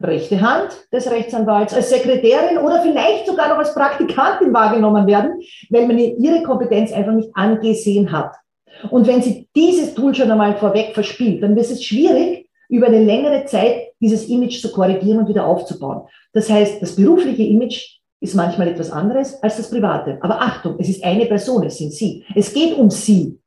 rechte 0.00 0.40
Hand 0.40 0.70
des 0.92 1.10
Rechtsanwalts, 1.10 1.74
als 1.74 1.90
Sekretärin 1.90 2.58
oder 2.58 2.80
vielleicht 2.82 3.26
sogar 3.26 3.48
noch 3.48 3.58
als 3.58 3.74
Praktikantin 3.74 4.52
wahrgenommen 4.52 5.06
werden, 5.06 5.40
weil 5.70 5.86
man 5.86 5.98
ihre 5.98 6.42
Kompetenz 6.42 6.92
einfach 6.92 7.12
nicht 7.12 7.30
angesehen 7.34 8.10
hat. 8.12 8.34
Und 8.90 9.06
wenn 9.06 9.22
sie 9.22 9.48
dieses 9.54 9.94
Tool 9.94 10.14
schon 10.14 10.30
einmal 10.30 10.56
vorweg 10.56 10.94
verspielt, 10.94 11.42
dann 11.42 11.56
wird 11.56 11.70
es 11.70 11.84
schwierig, 11.84 12.48
über 12.68 12.86
eine 12.86 13.02
längere 13.02 13.44
Zeit 13.44 13.88
dieses 14.00 14.28
Image 14.28 14.60
zu 14.60 14.72
korrigieren 14.72 15.18
und 15.18 15.28
wieder 15.28 15.46
aufzubauen. 15.46 16.02
Das 16.32 16.50
heißt, 16.50 16.82
das 16.82 16.96
berufliche 16.96 17.44
Image 17.44 17.98
ist 18.20 18.34
manchmal 18.34 18.68
etwas 18.68 18.90
anderes 18.90 19.40
als 19.42 19.56
das 19.56 19.70
Private. 19.70 20.18
Aber 20.20 20.40
Achtung, 20.40 20.76
es 20.78 20.88
ist 20.88 21.04
eine 21.04 21.26
Person, 21.26 21.64
es 21.64 21.78
sind 21.78 21.92
Sie. 21.92 22.24
Es 22.34 22.52
geht 22.52 22.76
um 22.76 22.90
Sie. 22.90 23.38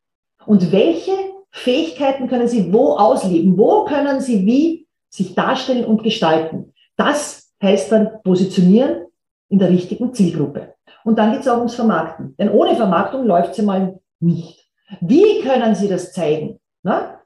Und 0.46 0.72
welche 0.72 1.12
Fähigkeiten 1.52 2.28
können 2.28 2.48
Sie 2.48 2.72
wo 2.72 2.94
ausleben? 2.94 3.58
Wo 3.58 3.84
können 3.86 4.22
Sie 4.22 4.46
wie 4.46 4.88
sich 5.10 5.36
darstellen 5.36 5.86
und 5.86 6.04
gestalten? 6.04 6.74
Das 6.96 7.52
heißt 7.62 7.92
dann 7.92 8.22
positionieren 8.24 9.06
in 9.50 9.60
der 9.60 9.70
richtigen 9.70 10.14
Zielgruppe. 10.14 10.76
Und 11.04 11.18
dann 11.18 11.32
geht 11.32 11.42
es 11.42 11.48
auch 11.48 11.58
ums 11.58 11.76
Vermarkten. 11.76 12.36
Denn 12.38 12.50
ohne 12.50 12.76
Vermarktung 12.76 13.26
läuft 13.26 13.56
sie 13.56 13.64
mal 13.64 14.00
nicht. 14.20 14.66
Wie 15.02 15.42
können 15.42 15.76
Sie 15.76 15.88
das 15.88 16.14
zeigen? 16.14 16.60
Na? 16.84 17.22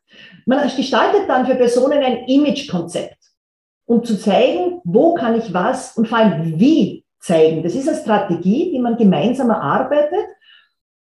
Man 0.46 0.70
gestaltet 0.76 1.28
dann 1.28 1.46
für 1.46 1.56
Personen 1.56 2.04
ein 2.04 2.28
Image-Konzept, 2.28 3.18
um 3.86 4.04
zu 4.04 4.20
zeigen, 4.20 4.82
wo 4.84 5.14
kann 5.14 5.38
ich 5.38 5.54
was 5.54 5.98
und 5.98 6.08
vor 6.08 6.20
allem 6.20 6.60
wie 6.60 7.06
zeigen. 7.20 7.64
Das 7.64 7.74
ist 7.74 7.88
eine 7.88 7.98
Strategie, 7.98 8.72
die 8.72 8.80
man 8.80 8.98
gemeinsam 8.98 9.50
erarbeitet. 9.50 10.26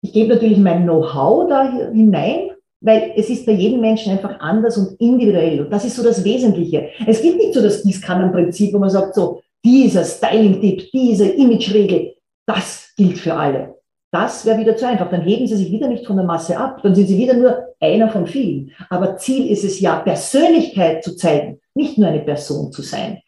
Ich 0.00 0.12
gebe 0.12 0.34
natürlich 0.34 0.58
mein 0.58 0.84
Know-how 0.84 1.48
da 1.48 1.70
hinein, 1.70 2.50
weil 2.86 3.14
es 3.16 3.28
ist 3.28 3.44
bei 3.44 3.52
jedem 3.52 3.80
Menschen 3.80 4.12
einfach 4.12 4.38
anders 4.38 4.78
und 4.78 4.98
individuell. 5.00 5.60
Und 5.62 5.72
das 5.72 5.84
ist 5.84 5.96
so 5.96 6.04
das 6.04 6.22
Wesentliche. 6.22 6.90
Es 7.04 7.20
gibt 7.20 7.36
nicht 7.36 7.52
so 7.52 7.60
das 7.60 7.82
Gießkannenprinzip, 7.82 8.72
wo 8.72 8.78
man 8.78 8.90
sagt, 8.90 9.16
so, 9.16 9.42
dieser 9.64 10.04
Styling-Tipp, 10.04 10.92
diese 10.92 11.28
Image-Regel, 11.28 12.14
das 12.46 12.92
gilt 12.96 13.18
für 13.18 13.34
alle. 13.34 13.74
Das 14.12 14.46
wäre 14.46 14.60
wieder 14.60 14.76
zu 14.76 14.86
einfach. 14.86 15.10
Dann 15.10 15.22
heben 15.22 15.48
Sie 15.48 15.56
sich 15.56 15.72
wieder 15.72 15.88
nicht 15.88 16.06
von 16.06 16.16
der 16.16 16.24
Masse 16.24 16.56
ab. 16.56 16.80
Dann 16.84 16.94
sind 16.94 17.08
Sie 17.08 17.18
wieder 17.18 17.34
nur 17.34 17.74
einer 17.80 18.08
von 18.08 18.28
vielen. 18.28 18.70
Aber 18.88 19.16
Ziel 19.16 19.50
ist 19.50 19.64
es 19.64 19.80
ja, 19.80 19.96
Persönlichkeit 19.96 21.02
zu 21.02 21.16
zeigen, 21.16 21.60
nicht 21.74 21.98
nur 21.98 22.08
eine 22.08 22.20
Person 22.20 22.70
zu 22.70 22.82
sein. 22.82 23.18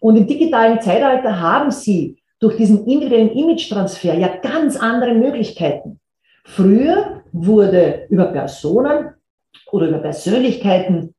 Und 0.00 0.16
im 0.16 0.26
digitalen 0.26 0.80
Zeitalter 0.80 1.38
haben 1.38 1.70
Sie 1.70 2.18
durch 2.40 2.56
diesen 2.56 2.84
individuellen 2.84 3.30
Image-Transfer 3.30 4.14
ja 4.14 4.36
ganz 4.42 4.76
andere 4.76 5.14
Möglichkeiten. 5.14 6.00
Früher 6.44 7.22
wurde 7.34 8.06
über 8.10 8.26
Personen 8.26 9.10
oder 9.72 9.88
über 9.88 9.98
Persönlichkeiten 9.98 11.14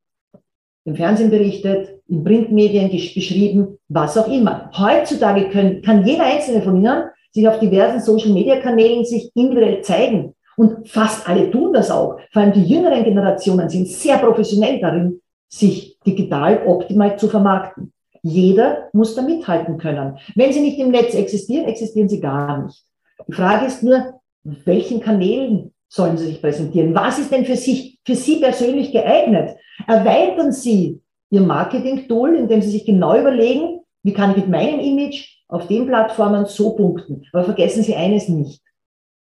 im 0.86 0.96
Fernsehen 0.96 1.30
berichtet, 1.30 2.00
in 2.08 2.24
Printmedien 2.24 2.90
beschrieben, 2.90 3.80
was 3.90 4.18
auch 4.18 4.28
immer. 4.28 4.72
Heutzutage 4.78 5.50
können, 5.50 5.82
kann 5.82 6.06
jeder 6.06 6.26
einzelne 6.26 6.62
von 6.62 6.78
Ihnen 6.78 7.06
sich 7.32 7.48
auf 7.48 7.60
diversen 7.60 8.00
Social-Media-Kanälen 8.00 9.04
sich 9.04 9.30
individuell 9.36 9.82
zeigen. 9.82 10.34
Und 10.56 10.88
fast 10.88 11.28
alle 11.28 11.52
tun 11.52 11.74
das 11.74 11.92
auch. 11.92 12.18
Vor 12.32 12.42
allem 12.42 12.54
die 12.54 12.64
jüngeren 12.64 13.04
Generationen 13.04 13.68
sind 13.68 13.88
sehr 13.90 14.18
professionell 14.20 14.80
darin, 14.80 15.20
sich 15.50 16.00
digital 16.06 16.66
optimal 16.66 17.20
zu 17.20 17.28
vermarkten. 17.28 17.92
Jeder 18.22 18.90
muss 18.94 19.16
da 19.16 19.22
mithalten 19.22 19.78
können. 19.78 20.18
Wenn 20.36 20.54
sie 20.54 20.62
nicht 20.62 20.80
im 20.80 20.92
Netz 20.92 21.14
existieren, 21.14 21.66
existieren 21.66 22.08
sie 22.08 22.22
gar 22.22 22.64
nicht. 22.64 22.86
Die 23.28 23.34
Frage 23.34 23.66
ist 23.66 23.84
nur, 23.84 24.22
welchen 24.44 25.02
Kanälen 25.02 25.75
sollen 25.88 26.18
sie 26.18 26.28
sich 26.28 26.42
präsentieren? 26.42 26.94
Was 26.96 27.20
ist 27.20 27.32
denn 27.32 27.46
für, 27.46 27.56
sich, 27.56 28.00
für 28.06 28.16
Sie 28.16 28.40
persönlich 28.40 28.92
geeignet? 28.92 29.58
Erweitern 29.88 30.52
Sie 30.52 31.02
Ihr 31.30 31.42
Marketing-Tool, 31.42 32.36
indem 32.36 32.62
Sie 32.62 32.70
sich 32.70 32.86
genau 32.86 33.18
überlegen, 33.18 33.82
wie 34.04 34.14
kann 34.14 34.32
ich 34.32 34.38
mit 34.38 34.50
meinem 34.50 34.80
Image 34.80 35.40
auf 35.48 35.68
den 35.68 35.88
Plattformen 35.88 36.46
so 36.46 36.76
punkten? 36.76 37.26
Aber 37.34 37.44
vergessen 37.44 37.84
Sie 37.84 37.96
eines 37.96 38.30
nicht. 38.30 38.62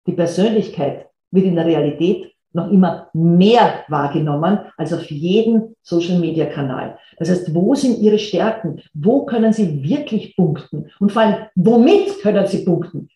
Die 0.07 0.13
Persönlichkeit 0.13 1.07
wird 1.31 1.45
in 1.45 1.55
der 1.55 1.65
Realität 1.65 2.31
noch 2.55 2.71
immer 2.71 3.09
mehr 3.13 3.83
wahrgenommen 3.89 4.59
als 4.77 4.93
auf 4.93 5.09
jeden 5.11 5.75
Social-Media-Kanal. 5.81 6.97
Das 7.17 7.29
heißt, 7.29 7.53
wo 7.53 7.75
sind 7.75 7.99
Ihre 7.99 8.17
Stärken? 8.17 8.81
Wo 8.93 9.25
können 9.25 9.53
Sie 9.53 9.83
wirklich 9.83 10.35
punkten? 10.35 10.89
Und 10.99 11.11
vor 11.11 11.21
allem, 11.23 11.35
womit 11.55 12.21
können 12.21 12.47
Sie 12.47 12.63
punkten? 12.63 13.09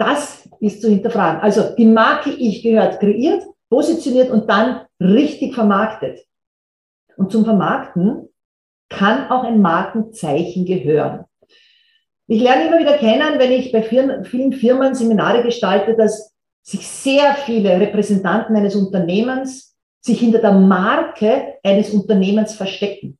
Das 0.00 0.48
ist 0.60 0.80
zu 0.80 0.88
hinterfragen. 0.88 1.42
Also 1.42 1.74
die 1.76 1.84
Marke 1.84 2.30
Ich 2.30 2.62
gehört 2.62 3.00
kreiert, 3.00 3.42
positioniert 3.68 4.30
und 4.30 4.48
dann 4.48 4.86
richtig 4.98 5.54
vermarktet. 5.54 6.20
Und 7.16 7.30
zum 7.30 7.44
Vermarkten 7.44 8.30
kann 8.88 9.30
auch 9.30 9.44
ein 9.44 9.60
Markenzeichen 9.60 10.64
gehören. 10.64 11.26
Ich 12.28 12.40
lerne 12.40 12.68
immer 12.68 12.78
wieder 12.78 12.96
kennen, 12.96 13.38
wenn 13.38 13.52
ich 13.52 13.72
bei 13.72 13.82
vielen 13.82 14.52
Firmen 14.54 14.94
Seminare 14.94 15.42
gestalte, 15.42 15.94
dass 15.94 16.34
sich 16.62 16.86
sehr 16.88 17.34
viele 17.34 17.78
Repräsentanten 17.78 18.56
eines 18.56 18.74
Unternehmens 18.76 19.76
sich 20.00 20.18
hinter 20.18 20.38
der 20.38 20.52
Marke 20.52 21.56
eines 21.62 21.90
Unternehmens 21.90 22.54
verstecken. 22.54 23.18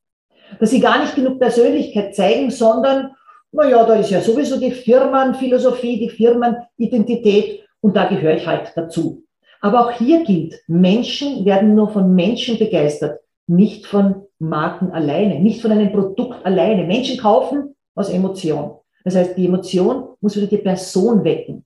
Dass 0.58 0.70
sie 0.70 0.80
gar 0.80 1.02
nicht 1.02 1.14
genug 1.14 1.40
Persönlichkeit 1.40 2.14
zeigen, 2.14 2.50
sondern, 2.50 3.14
na 3.52 3.69
ja, 3.69 3.85
da 3.85 3.95
ist 3.95 4.11
ja 4.11 4.21
sowieso 4.21 4.59
die 4.59 4.71
Firmenphilosophie, 4.71 5.99
die 5.99 6.11
Firmenidentität 6.11 7.62
und 7.80 7.97
da 7.97 8.07
gehöre 8.07 8.37
ich 8.37 8.47
halt 8.47 8.73
dazu. 8.76 9.25
Aber 9.61 9.87
auch 9.87 9.92
hier 9.92 10.25
gilt, 10.25 10.61
Menschen 10.69 11.45
werden 11.45 11.75
nur 11.75 11.90
von 11.90 12.14
Menschen 12.14 12.59
begeistert, 12.59 13.21
nicht 13.47 13.87
von 13.87 14.23
Marken 14.38 14.90
alleine, 14.92 15.40
nicht 15.40 15.61
von 15.61 15.73
einem 15.73 15.92
Produkt 15.92 16.45
alleine. 16.47 16.85
Menschen 16.85 17.19
kaufen 17.19 17.75
aus 17.95 18.09
Emotion. 18.09 18.76
Das 19.04 19.16
heißt, 19.16 19.37
die 19.37 19.47
Emotion 19.47 20.11
muss 20.21 20.37
wieder 20.37 20.47
die 20.47 20.59
Person 20.59 21.25
wecken. 21.25 21.64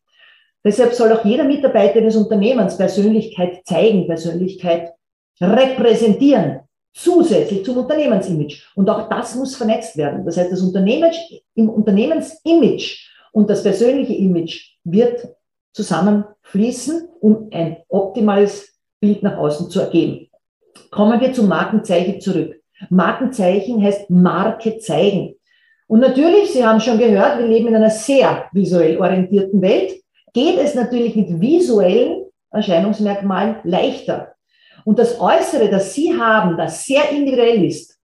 Deshalb 0.65 0.95
soll 0.95 1.13
auch 1.13 1.25
jeder 1.25 1.45
Mitarbeiter 1.45 1.99
eines 1.99 2.17
Unternehmens 2.17 2.77
Persönlichkeit 2.77 3.61
zeigen, 3.65 4.07
Persönlichkeit 4.07 4.93
repräsentieren. 5.41 6.61
Zusätzlich 6.95 7.65
zum 7.65 7.79
Unternehmensimage. 7.79 8.63
Und 8.75 8.89
auch 8.89 9.09
das 9.09 9.35
muss 9.35 9.57
vernetzt 9.57 9.97
werden. 9.97 10.25
Das 10.25 10.37
heißt, 10.37 10.53
das 10.53 10.63
Unternehmens, 10.63 11.17
im 11.55 11.69
Unternehmensimage 11.69 12.99
und 13.33 13.51
das 13.51 13.63
persönliche 13.63 14.15
Image 14.15 14.77
wird 14.85 15.29
zusammenfließen, 15.73 17.09
um 17.21 17.49
ein 17.53 17.79
optimales 17.89 18.79
Bild 19.01 19.23
nach 19.23 19.37
außen 19.37 19.69
zu 19.69 19.81
ergeben. 19.81 20.29
Kommen 20.91 21.21
wir 21.21 21.33
zum 21.33 21.49
Markenzeichen 21.49 22.21
zurück. 22.21 22.61
Markenzeichen 22.91 23.83
heißt 23.83 24.09
Marke 24.11 24.79
zeigen. 24.79 25.35
Und 25.87 26.01
natürlich, 26.01 26.53
Sie 26.53 26.65
haben 26.65 26.81
schon 26.81 26.99
gehört, 26.99 27.39
wir 27.39 27.47
leben 27.47 27.69
in 27.69 27.77
einer 27.77 27.91
sehr 27.91 28.47
visuell 28.53 28.99
orientierten 28.99 29.61
Welt. 29.61 30.01
Geht 30.33 30.59
es 30.59 30.75
natürlich 30.75 31.15
mit 31.15 31.41
visuellen 31.41 32.25
Erscheinungsmerkmalen 32.51 33.57
leichter. 33.65 34.35
Und 34.85 34.99
das 34.99 35.21
Äußere, 35.21 35.69
das 35.71 35.95
Sie 35.95 36.19
haben, 36.19 36.57
das 36.57 36.85
sehr 36.85 37.11
individuell 37.11 37.65
ist, 37.65 37.99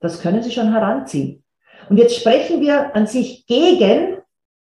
das 0.00 0.20
können 0.20 0.42
Sie 0.42 0.50
schon 0.50 0.72
heranziehen. 0.72 1.42
Und 1.88 1.98
jetzt 1.98 2.16
sprechen 2.16 2.60
wir 2.60 2.94
an 2.94 3.06
sich 3.06 3.46
gegen 3.46 4.18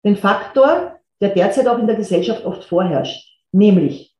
den 0.04 0.16
Faktor, 0.16 0.98
der 1.20 1.30
derzeit 1.30 1.66
auch 1.66 1.78
in 1.78 1.86
der 1.86 1.96
Gesellschaft 1.96 2.44
oft 2.44 2.64
vorherrscht, 2.64 3.28
nämlich 3.52 4.16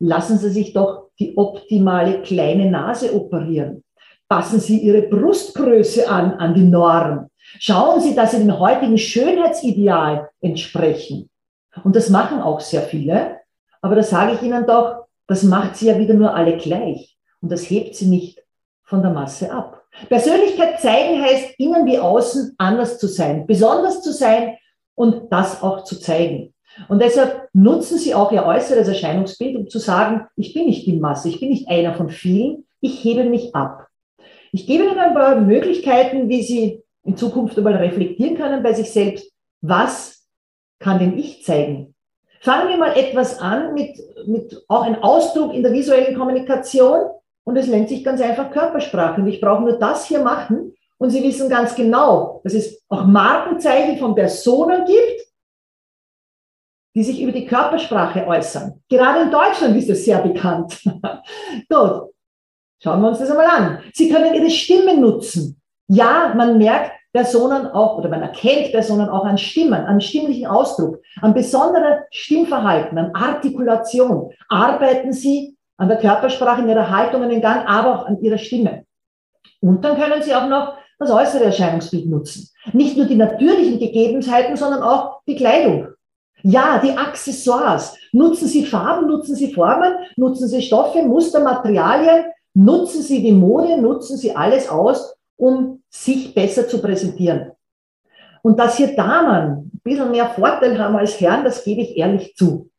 lassen 0.00 0.38
Sie 0.38 0.50
sich 0.50 0.72
doch 0.72 1.10
die 1.18 1.36
optimale 1.36 2.22
kleine 2.22 2.70
Nase 2.70 3.14
operieren. 3.14 3.84
Passen 4.28 4.58
Sie 4.58 4.78
Ihre 4.78 5.02
Brustgröße 5.02 6.08
an, 6.08 6.32
an 6.34 6.54
die 6.54 6.64
Norm. 6.64 7.28
Schauen 7.38 8.00
Sie, 8.00 8.14
dass 8.14 8.32
Sie 8.32 8.38
dem 8.38 8.58
heutigen 8.58 8.98
Schönheitsideal 8.98 10.30
entsprechen. 10.40 11.30
Und 11.84 11.94
das 11.94 12.10
machen 12.10 12.40
auch 12.40 12.60
sehr 12.60 12.82
viele. 12.82 13.38
Aber 13.80 13.94
da 13.94 14.02
sage 14.02 14.34
ich 14.34 14.42
Ihnen 14.42 14.66
doch, 14.66 15.03
das 15.26 15.42
macht 15.42 15.76
sie 15.76 15.86
ja 15.86 15.98
wieder 15.98 16.14
nur 16.14 16.34
alle 16.34 16.56
gleich. 16.56 17.16
Und 17.40 17.50
das 17.50 17.68
hebt 17.70 17.94
sie 17.94 18.06
nicht 18.06 18.42
von 18.82 19.02
der 19.02 19.12
Masse 19.12 19.50
ab. 19.50 19.82
Persönlichkeit 20.08 20.80
zeigen 20.80 21.22
heißt, 21.22 21.54
innen 21.58 21.86
wie 21.86 21.98
außen 21.98 22.54
anders 22.58 22.98
zu 22.98 23.06
sein, 23.06 23.46
besonders 23.46 24.02
zu 24.02 24.12
sein 24.12 24.56
und 24.94 25.32
das 25.32 25.62
auch 25.62 25.84
zu 25.84 25.98
zeigen. 26.00 26.54
Und 26.88 27.00
deshalb 27.00 27.48
nutzen 27.52 27.98
sie 27.98 28.14
auch 28.14 28.32
ihr 28.32 28.44
äußeres 28.44 28.88
Erscheinungsbild, 28.88 29.56
um 29.56 29.68
zu 29.68 29.78
sagen, 29.78 30.26
ich 30.36 30.52
bin 30.54 30.66
nicht 30.66 30.86
die 30.86 30.98
Masse, 30.98 31.28
ich 31.28 31.40
bin 31.40 31.50
nicht 31.50 31.68
einer 31.68 31.94
von 31.94 32.10
vielen, 32.10 32.66
ich 32.80 33.04
hebe 33.04 33.24
mich 33.24 33.54
ab. 33.54 33.88
Ich 34.52 34.66
gebe 34.66 34.84
Ihnen 34.84 34.98
ein 34.98 35.14
paar 35.14 35.40
Möglichkeiten, 35.40 36.28
wie 36.28 36.42
Sie 36.42 36.82
in 37.04 37.16
Zukunft 37.16 37.56
einmal 37.56 37.74
reflektieren 37.76 38.36
können 38.36 38.62
bei 38.62 38.72
sich 38.72 38.90
selbst. 38.90 39.32
Was 39.60 40.28
kann 40.78 40.98
denn 40.98 41.18
ich 41.18 41.44
zeigen? 41.44 41.93
Fangen 42.44 42.68
wir 42.68 42.76
mal 42.76 42.94
etwas 42.94 43.38
an 43.38 43.72
mit, 43.72 43.98
mit 44.26 44.62
auch 44.68 44.82
ein 44.82 45.02
Ausdruck 45.02 45.54
in 45.54 45.62
der 45.62 45.72
visuellen 45.72 46.14
Kommunikation 46.14 47.10
und 47.44 47.56
es 47.56 47.68
nennt 47.68 47.88
sich 47.88 48.04
ganz 48.04 48.20
einfach 48.20 48.50
Körpersprache. 48.50 49.22
Und 49.22 49.28
ich 49.28 49.40
brauche 49.40 49.62
nur 49.62 49.78
das 49.78 50.04
hier 50.04 50.22
machen 50.22 50.74
und 50.98 51.08
Sie 51.08 51.22
wissen 51.22 51.48
ganz 51.48 51.74
genau, 51.74 52.42
dass 52.44 52.52
es 52.52 52.82
auch 52.90 53.06
Markenzeichen 53.06 53.96
von 53.96 54.14
Personen 54.14 54.84
gibt, 54.84 55.22
die 56.94 57.02
sich 57.02 57.22
über 57.22 57.32
die 57.32 57.46
Körpersprache 57.46 58.26
äußern. 58.26 58.78
Gerade 58.90 59.22
in 59.22 59.30
Deutschland 59.30 59.74
ist 59.78 59.88
das 59.88 60.04
sehr 60.04 60.18
bekannt. 60.18 60.82
Gut, 61.70 62.10
schauen 62.82 63.00
wir 63.00 63.08
uns 63.08 63.20
das 63.20 63.30
einmal 63.30 63.46
an. 63.46 63.78
Sie 63.94 64.10
können 64.10 64.34
Ihre 64.34 64.50
Stimme 64.50 64.98
nutzen. 64.98 65.58
Ja, 65.88 66.34
man 66.36 66.58
merkt, 66.58 66.92
Personen 67.14 67.68
auch, 67.68 67.96
oder 67.96 68.08
man 68.08 68.22
erkennt 68.22 68.72
Personen 68.72 69.08
auch 69.08 69.24
an 69.24 69.38
Stimmen, 69.38 69.84
an 69.86 70.00
stimmlichen 70.00 70.46
Ausdruck, 70.46 71.00
an 71.22 71.32
besonderer 71.32 72.00
Stimmverhalten, 72.10 72.98
an 72.98 73.14
Artikulation. 73.14 74.32
Arbeiten 74.48 75.12
Sie 75.12 75.56
an 75.76 75.88
der 75.88 75.98
Körpersprache, 75.98 76.62
in 76.62 76.68
Ihrer 76.68 76.90
Haltung, 76.90 77.22
in 77.22 77.30
den 77.30 77.40
Gang, 77.40 77.68
aber 77.68 78.00
auch 78.00 78.06
an 78.06 78.20
Ihrer 78.20 78.36
Stimme. 78.36 78.84
Und 79.60 79.84
dann 79.84 79.96
können 79.96 80.22
Sie 80.22 80.34
auch 80.34 80.48
noch 80.48 80.74
das 80.98 81.10
äußere 81.10 81.44
Erscheinungsbild 81.44 82.06
nutzen. 82.06 82.50
Nicht 82.72 82.96
nur 82.96 83.06
die 83.06 83.14
natürlichen 83.14 83.78
Gegebenheiten, 83.78 84.56
sondern 84.56 84.82
auch 84.82 85.20
die 85.28 85.36
Kleidung. 85.36 85.86
Ja, 86.42 86.80
die 86.82 86.96
Accessoires. 86.98 87.96
Nutzen 88.12 88.48
Sie 88.48 88.66
Farben, 88.66 89.06
nutzen 89.06 89.36
Sie 89.36 89.54
Formen, 89.54 89.94
nutzen 90.16 90.48
Sie 90.48 90.62
Stoffe, 90.62 91.02
Muster, 91.02 91.40
Materialien, 91.40 92.24
nutzen 92.54 93.02
Sie 93.02 93.22
die 93.22 93.32
Mode, 93.32 93.80
nutzen 93.80 94.16
Sie 94.16 94.34
alles 94.34 94.68
aus, 94.68 95.13
um 95.36 95.82
sich 95.88 96.34
besser 96.34 96.68
zu 96.68 96.80
präsentieren. 96.80 97.52
Und 98.42 98.58
dass 98.58 98.76
hier 98.76 98.94
Damen 98.94 99.70
ein 99.72 99.80
bisschen 99.82 100.10
mehr 100.10 100.30
Vorteil 100.30 100.78
haben 100.78 100.96
als 100.96 101.20
Herren, 101.20 101.44
das 101.44 101.64
gebe 101.64 101.80
ich 101.80 101.96
ehrlich 101.96 102.34
zu. 102.36 102.70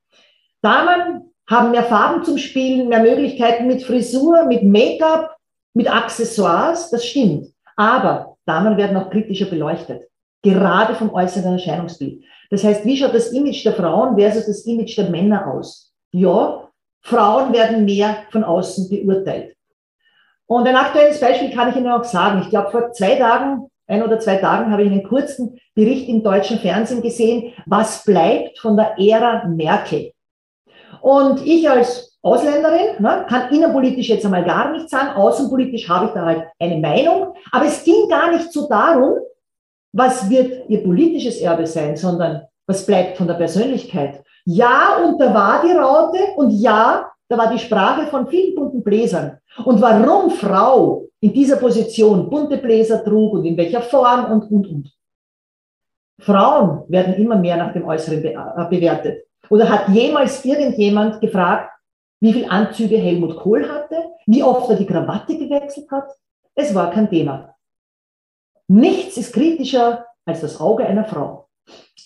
Damen 0.62 1.34
haben 1.50 1.72
mehr 1.72 1.84
Farben 1.84 2.24
zum 2.24 2.38
Spielen, 2.38 2.90
mehr 2.90 3.02
Möglichkeiten 3.02 3.68
mit 3.68 3.84
Frisur, 3.84 4.46
mit 4.46 4.64
Make-up, 4.64 5.36
mit 5.74 5.92
Accessoires, 5.92 6.90
das 6.90 7.06
stimmt. 7.06 7.48
Aber 7.76 8.38
Damen 8.46 8.78
werden 8.78 8.98
auch 8.98 9.10
kritischer 9.10 9.46
beleuchtet, 9.46 10.04
gerade 10.42 10.96
vom 10.96 11.14
äußeren 11.14 11.54
Erscheinungsbild. 11.54 12.24
Das 12.50 12.64
heißt, 12.64 12.86
wie 12.86 12.98
schaut 12.98 13.14
das 13.14 13.32
Image 13.32 13.66
der 13.66 13.74
Frauen 13.74 14.18
versus 14.18 14.46
das 14.46 14.66
Image 14.66 14.98
der 14.98 15.10
Männer 15.10 15.48
aus? 15.52 15.94
Ja, 16.12 16.70
Frauen 17.02 17.54
werden 17.54 17.86
mehr 17.86 18.18
von 18.32 18.44
außen 18.44 18.90
beurteilt. 18.90 19.55
Und 20.48 20.68
ein 20.68 20.76
aktuelles 20.76 21.20
Beispiel 21.20 21.52
kann 21.52 21.70
ich 21.70 21.76
Ihnen 21.76 21.92
auch 21.92 22.04
sagen. 22.04 22.42
Ich 22.42 22.50
glaube, 22.50 22.72
vor 22.72 22.92
zwei 22.92 23.16
Tagen, 23.16 23.68
ein 23.88 24.04
oder 24.04 24.20
zwei 24.20 24.38
Tagen, 24.38 24.72
habe 24.72 24.84
ich 24.84 24.92
einen 24.92 25.04
kurzen 25.04 25.60
Bericht 25.74 26.08
im 26.08 26.24
deutschen 26.24 26.60
Fernsehen 26.60 27.02
gesehen, 27.02 27.54
was 27.66 28.04
bleibt 28.04 28.60
von 28.60 28.78
der 28.78 28.96
Ära 28.98 29.48
Merkel. 29.48 30.12
Und 31.02 31.46
ich 31.46 31.70
als 31.70 32.18
Ausländerin 32.22 33.00
ne, 33.00 33.26
kann 33.30 33.54
innenpolitisch 33.54 34.10
jetzt 34.10 34.26
einmal 34.26 34.44
gar 34.44 34.72
nichts 34.72 34.90
sagen, 34.90 35.16
außenpolitisch 35.16 35.88
habe 35.88 36.08
ich 36.08 36.12
da 36.14 36.26
halt 36.26 36.44
eine 36.60 36.78
Meinung, 36.78 37.36
aber 37.52 37.66
es 37.66 37.84
ging 37.84 38.10
gar 38.10 38.32
nicht 38.32 38.52
so 38.52 38.68
darum, 38.68 39.20
was 39.94 40.28
wird 40.30 40.68
ihr 40.68 40.84
politisches 40.84 41.40
Erbe 41.40 41.68
sein, 41.68 41.96
sondern 41.96 42.42
was 42.66 42.86
bleibt 42.86 43.18
von 43.18 43.28
der 43.28 43.36
Persönlichkeit. 43.36 44.24
Ja, 44.44 44.98
und 45.04 45.20
da 45.20 45.34
war 45.34 45.62
die 45.62 45.72
Raute 45.72 46.20
und 46.36 46.50
ja, 46.50 47.12
da 47.28 47.38
war 47.38 47.52
die 47.52 47.60
Sprache 47.60 48.08
von 48.08 48.28
vielen 48.28 48.56
bunten 48.56 48.84
Bläsern. 48.84 49.40
Und 49.64 49.82
warum 49.82 50.30
Frau 50.32 51.08
in 51.20 51.34
dieser 51.34 51.58
Position 51.58 52.30
bunte 52.30 52.58
Bläser 52.58 53.04
trug 53.04 53.34
und 53.34 53.46
in 53.46 53.58
welcher 53.58 53.82
Form 53.82 54.32
und, 54.32 54.52
und, 54.52 54.68
und. 54.68 54.92
Frauen 56.20 56.84
werden 56.88 57.16
immer 57.16 57.36
mehr 57.36 57.58
nach 57.58 57.74
dem 57.74 57.86
Äußeren 57.86 58.22
be 58.22 58.34
äh, 58.34 58.70
bewertet. 58.70 59.26
Oder 59.50 59.70
hat 59.70 59.90
jemals 59.90 60.46
irgendjemand 60.46 61.20
gefragt, 61.20 61.72
wie 62.22 62.34
viel 62.34 62.46
Anzüge 62.50 62.98
Helmut 62.98 63.38
Kohl 63.38 63.68
hatte, 63.68 63.98
wie 64.26 64.44
oft 64.44 64.70
er 64.70 64.78
die 64.78 64.86
Krawatte 64.86 65.38
gewechselt 65.38 65.90
hat? 65.92 66.10
Es 66.56 66.74
war 66.74 66.92
kein 66.92 67.10
Thema. 67.10 67.56
Nichts 68.68 69.18
ist 69.18 69.34
kritischer 69.34 70.06
als 70.26 70.42
das 70.42 70.60
Auge 70.60 70.86
einer 70.86 71.06
Frau. 71.06 71.50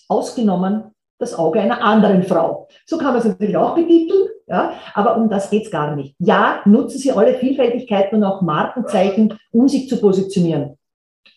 Ausgenommen 0.08 0.94
das 1.18 1.34
Auge 1.34 1.60
einer 1.60 1.80
anderen 1.82 2.22
Frau. 2.22 2.68
So 2.86 2.98
kann 2.98 3.08
man 3.08 3.18
es 3.18 3.24
natürlich 3.26 3.56
auch 3.56 3.74
betiteln. 3.74 4.29
Ja, 4.50 4.72
aber 4.94 5.16
um 5.16 5.28
das 5.30 5.48
geht's 5.48 5.70
gar 5.70 5.94
nicht. 5.94 6.16
Ja, 6.18 6.60
nutzen 6.64 6.98
Sie 6.98 7.12
alle 7.12 7.34
Vielfältigkeiten 7.34 8.16
und 8.16 8.24
auch 8.24 8.42
Markenzeichen, 8.42 9.38
um 9.52 9.68
sich 9.68 9.88
zu 9.88 10.00
positionieren, 10.00 10.76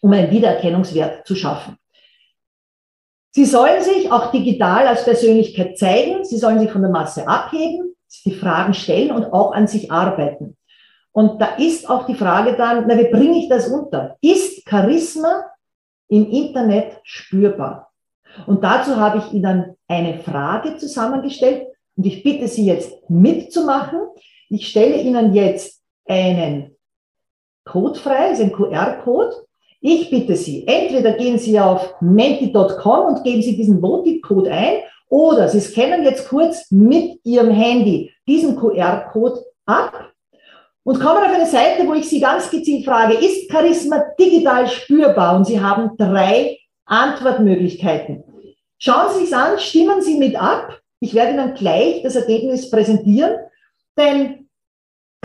um 0.01 0.11
einen 0.11 0.31
Wiedererkennungswert 0.31 1.27
zu 1.27 1.35
schaffen. 1.35 1.77
Sie 3.29 3.45
sollen 3.45 3.83
sich 3.83 4.11
auch 4.11 4.31
digital 4.31 4.87
als 4.87 5.03
Persönlichkeit 5.03 5.77
zeigen. 5.77 6.25
Sie 6.25 6.37
sollen 6.37 6.57
sich 6.57 6.71
von 6.71 6.81
der 6.81 6.89
Masse 6.89 7.27
abheben, 7.27 7.95
die 8.25 8.33
Fragen 8.33 8.73
stellen 8.73 9.11
und 9.11 9.25
auch 9.25 9.51
an 9.51 9.67
sich 9.67 9.91
arbeiten. 9.91 10.57
Und 11.11 11.39
da 11.39 11.55
ist 11.57 11.87
auch 11.87 12.07
die 12.07 12.15
Frage 12.15 12.55
dann, 12.55 12.85
na, 12.87 12.97
wie 12.97 13.11
bringe 13.11 13.37
ich 13.37 13.47
das 13.47 13.67
unter? 13.67 14.17
Ist 14.21 14.67
Charisma 14.67 15.51
im 16.07 16.31
Internet 16.31 16.99
spürbar? 17.03 17.91
Und 18.47 18.63
dazu 18.63 18.97
habe 18.97 19.19
ich 19.19 19.33
Ihnen 19.33 19.75
eine 19.87 20.17
Frage 20.17 20.77
zusammengestellt, 20.77 21.67
und 21.95 22.05
ich 22.05 22.23
bitte 22.23 22.47
Sie 22.47 22.65
jetzt 22.65 23.09
mitzumachen. 23.09 23.99
Ich 24.49 24.67
stelle 24.67 25.01
Ihnen 25.01 25.33
jetzt 25.33 25.81
einen 26.07 26.75
Code 27.65 27.99
frei, 27.99 28.29
also 28.29 28.43
einen 28.43 28.51
QR-Code. 28.51 29.35
Ich 29.81 30.09
bitte 30.09 30.35
Sie, 30.35 30.65
entweder 30.67 31.13
gehen 31.13 31.37
Sie 31.37 31.59
auf 31.59 31.95
menti.com 32.01 33.05
und 33.05 33.23
geben 33.23 33.41
Sie 33.41 33.55
diesen 33.55 33.81
Votive-Code 33.81 34.51
ein 34.51 34.79
oder 35.09 35.49
Sie 35.49 35.59
scannen 35.59 36.03
jetzt 36.03 36.29
kurz 36.29 36.71
mit 36.71 37.19
Ihrem 37.23 37.51
Handy 37.51 38.11
diesen 38.27 38.55
QR-Code 38.55 39.43
ab 39.65 40.13
und 40.83 40.99
kommen 40.99 41.23
auf 41.23 41.33
eine 41.33 41.45
Seite, 41.45 41.87
wo 41.87 41.93
ich 41.93 42.09
Sie 42.09 42.19
ganz 42.19 42.49
gezielt 42.49 42.85
frage, 42.85 43.13
ist 43.13 43.49
Charisma 43.49 44.03
digital 44.19 44.67
spürbar? 44.67 45.35
Und 45.37 45.45
Sie 45.45 45.59
haben 45.59 45.95
drei 45.97 46.57
Antwortmöglichkeiten. 46.85 48.23
Schauen 48.77 49.13
Sie 49.13 49.25
sich 49.25 49.35
an, 49.35 49.57
stimmen 49.59 50.01
Sie 50.01 50.17
mit 50.17 50.35
ab 50.35 50.81
ich 51.03 51.13
werde 51.13 51.33
Ihnen 51.33 51.53
gleich 51.53 52.01
das 52.01 52.15
Ergebnis 52.15 52.69
präsentieren, 52.69 53.35
denn 53.97 54.49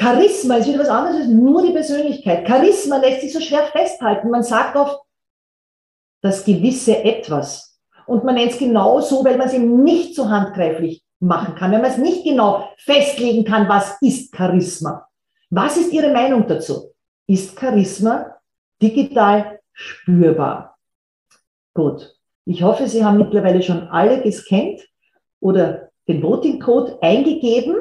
Charisma 0.01 0.57
ist 0.57 0.69
wieder 0.69 0.81
was 0.81 0.89
anderes 0.89 1.21
als 1.21 1.29
nur 1.29 1.63
die 1.63 1.73
Persönlichkeit. 1.73 2.47
Charisma 2.47 2.99
lässt 2.99 3.21
sich 3.21 3.33
so 3.33 3.41
schwer 3.41 3.65
festhalten. 3.65 4.31
Man 4.31 4.43
sagt 4.43 4.77
oft 4.77 5.01
das 6.21 6.45
gewisse 6.45 7.03
Etwas. 7.05 7.81
Und 8.07 8.25
man 8.25 8.35
nennt 8.35 8.53
es 8.53 8.59
genau 8.59 9.01
so, 9.01 9.25
weil 9.25 9.37
man 9.37 9.49
es 9.49 9.55
eben 9.55 9.83
nicht 9.83 10.15
so 10.15 10.29
handgreiflich 10.29 11.05
machen 11.21 11.55
kann, 11.55 11.73
wenn 11.73 11.83
man 11.83 11.91
es 11.91 11.99
nicht 11.99 12.25
genau 12.25 12.69
festlegen 12.79 13.45
kann, 13.45 13.69
was 13.69 14.01
ist 14.01 14.35
Charisma. 14.35 15.09
Was 15.51 15.77
ist 15.77 15.93
Ihre 15.93 16.13
Meinung 16.13 16.47
dazu? 16.47 16.93
ist 17.29 17.59
Charisma 17.59 18.39
digital 18.81 19.61
spürbar. 19.73 20.79
Gut, 21.75 22.17
ich 22.47 22.63
hoffe, 22.63 22.89
Sie 22.89 23.05
haben 23.05 23.19
mittlerweile 23.19 23.63
schon 23.63 23.89
alle 23.89 24.23
gescannt 24.23 24.88
oder 25.41 25.91
den 26.07 26.23
Voting 26.23 26.61
Code 26.61 26.99
eingegeben, 27.03 27.77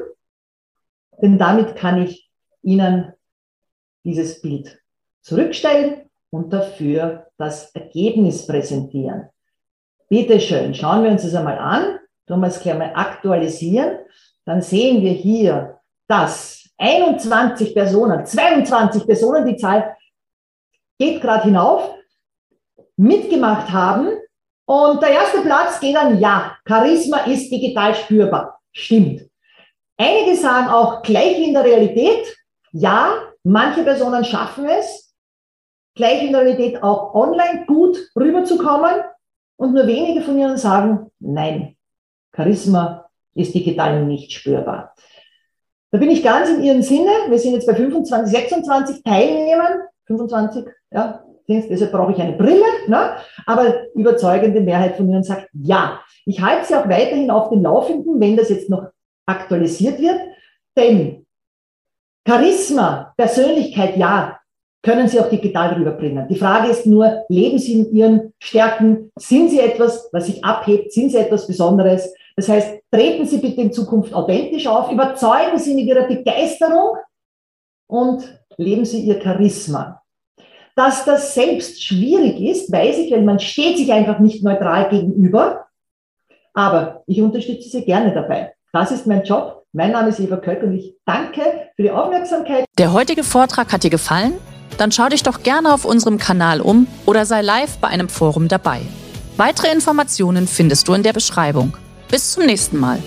denn 1.21 1.37
damit 1.37 1.75
kann 1.75 2.01
ich 2.01 2.29
Ihnen 2.61 3.13
dieses 4.03 4.41
Bild 4.41 4.81
zurückstellen 5.21 6.09
und 6.29 6.51
dafür 6.51 7.27
das 7.37 7.71
Ergebnis 7.73 8.45
präsentieren. 8.45 9.29
Bitte 10.09 10.39
schön, 10.39 10.73
schauen 10.73 11.03
wir 11.03 11.11
uns 11.11 11.23
das 11.23 11.35
einmal 11.35 11.57
an. 11.57 11.99
Tun 12.27 12.41
wir 12.41 12.47
es 12.47 12.61
gleich 12.61 12.77
mal 12.77 12.93
aktualisieren. 12.93 13.99
Dann 14.45 14.61
sehen 14.61 15.01
wir 15.01 15.11
hier, 15.11 15.79
dass 16.07 16.69
21 16.77 17.73
Personen, 17.73 18.25
22 18.25 19.05
Personen, 19.05 19.45
die 19.45 19.57
Zahl 19.57 19.95
geht 20.97 21.21
gerade 21.21 21.45
hinauf, 21.45 21.95
mitgemacht 22.95 23.71
haben. 23.71 24.09
Und 24.67 25.01
der 25.01 25.11
erste 25.11 25.41
Platz 25.41 25.79
geht 25.79 25.95
an 25.95 26.19
Ja. 26.19 26.57
Charisma 26.67 27.19
ist 27.19 27.49
digital 27.49 27.95
spürbar. 27.95 28.59
Stimmt. 28.73 29.21
Einige 29.97 30.35
sagen 30.35 30.67
auch 30.67 31.01
gleich 31.01 31.39
in 31.39 31.53
der 31.53 31.63
Realität. 31.63 32.35
Ja, 32.73 33.13
manche 33.43 33.83
Personen 33.83 34.25
schaffen 34.25 34.67
es, 34.67 35.15
gleich 35.95 36.21
in 36.21 36.33
der 36.33 36.41
Realität 36.41 36.83
auch 36.83 37.15
online 37.15 37.65
gut 37.65 37.97
rüberzukommen. 38.15 39.03
Und 39.55 39.73
nur 39.73 39.87
wenige 39.87 40.21
von 40.21 40.37
ihnen 40.37 40.57
sagen, 40.57 41.11
nein, 41.19 41.77
Charisma 42.35 43.09
ist 43.35 43.55
digital 43.55 44.03
nicht 44.03 44.33
spürbar. 44.33 44.93
Da 45.91 45.97
bin 45.97 46.11
ich 46.11 46.21
ganz 46.21 46.49
in 46.49 46.61
Ihrem 46.61 46.81
Sinne. 46.81 47.11
Wir 47.29 47.39
sind 47.39 47.53
jetzt 47.53 47.65
bei 47.65 47.73
25, 47.73 48.31
26 48.31 49.03
Teilnehmern. 49.03 49.79
25, 50.07 50.65
ja, 50.91 51.23
deshalb 51.47 51.91
brauche 51.91 52.11
ich 52.11 52.19
eine 52.19 52.33
Brille. 52.33 52.65
Ne? 52.87 53.11
Aber 53.45 53.91
überzeugende 53.93 54.61
Mehrheit 54.61 54.97
von 54.97 55.09
Ihnen 55.09 55.23
sagt 55.23 55.49
ja. 55.53 56.01
Ich 56.25 56.41
halte 56.41 56.65
Sie 56.65 56.75
auch 56.75 56.89
weiterhin 56.89 57.31
auf 57.31 57.49
dem 57.49 57.63
Laufenden, 57.63 58.19
wenn 58.19 58.35
das 58.35 58.49
jetzt 58.49 58.69
noch 58.69 58.87
aktualisiert 59.25 59.99
wird. 59.99 60.19
Denn 60.77 61.25
Charisma, 62.27 63.13
Persönlichkeit, 63.17 63.95
ja, 63.97 64.39
können 64.83 65.07
Sie 65.07 65.19
auch 65.19 65.29
digital 65.29 65.73
rüberbringen. 65.73 66.27
Die 66.27 66.37
Frage 66.37 66.69
ist 66.69 66.85
nur, 66.85 67.23
leben 67.29 67.57
Sie 67.57 67.79
in 67.79 67.95
Ihren 67.95 68.33
Stärken? 68.41 69.11
Sind 69.17 69.49
Sie 69.49 69.59
etwas, 69.59 70.09
was 70.11 70.27
sich 70.27 70.43
abhebt? 70.43 70.93
Sind 70.93 71.11
Sie 71.11 71.17
etwas 71.17 71.47
Besonderes? 71.47 72.13
Das 72.35 72.47
heißt, 72.47 72.81
treten 72.91 73.25
Sie 73.25 73.39
bitte 73.39 73.61
in 73.61 73.73
Zukunft 73.73 74.13
authentisch 74.13 74.67
auf, 74.67 74.91
überzeugen 74.91 75.57
Sie 75.57 75.73
mit 75.73 75.85
Ihrer 75.85 76.07
Begeisterung 76.07 76.97
und 77.89 78.39
leben 78.57 78.85
Sie 78.85 79.01
Ihr 79.01 79.21
Charisma. 79.21 80.03
Dass 80.77 81.05
das 81.05 81.33
selbst 81.33 81.83
schwierig 81.83 82.39
ist, 82.39 82.71
weiß 82.71 82.99
ich, 82.99 83.11
weil 83.11 83.23
man 83.23 83.39
steht 83.39 83.77
sich 83.77 83.91
einfach 83.91 84.19
nicht 84.19 84.43
neutral 84.43 84.89
gegenüber. 84.89 85.65
Aber 86.53 87.01
ich 87.07 87.19
unterstütze 87.19 87.67
Sie 87.67 87.83
gerne 87.83 88.13
dabei. 88.13 88.53
Das 88.73 88.91
ist 88.91 89.07
mein 89.07 89.23
Job. 89.23 89.63
Mein 89.73 89.91
Name 89.91 90.09
ist 90.09 90.19
Eva 90.19 90.37
Köck 90.37 90.61
und 90.61 90.73
ich 90.73 90.93
danke 91.03 91.41
für 91.75 91.81
die 91.81 91.89
Aufmerksamkeit. 91.89 92.65
Der 92.77 92.93
heutige 92.93 93.23
Vortrag 93.23 93.73
hat 93.73 93.83
dir 93.83 93.89
gefallen? 93.89 94.33
Dann 94.77 94.91
schau 94.91 95.09
dich 95.09 95.23
doch 95.23 95.41
gerne 95.41 95.73
auf 95.73 95.83
unserem 95.83 96.19
Kanal 96.19 96.61
um 96.61 96.85
oder 97.07 97.25
sei 97.25 97.41
live 97.41 97.79
bei 97.79 97.87
einem 97.87 98.07
Forum 98.07 98.47
dabei. 98.47 98.81
Weitere 99.35 99.71
Informationen 99.71 100.45
findest 100.45 100.87
du 100.87 100.93
in 100.93 101.01
der 101.01 101.13
Beschreibung. 101.13 101.75
Bis 102.11 102.33
zum 102.33 102.45
nächsten 102.45 102.77
Mal. 102.77 102.99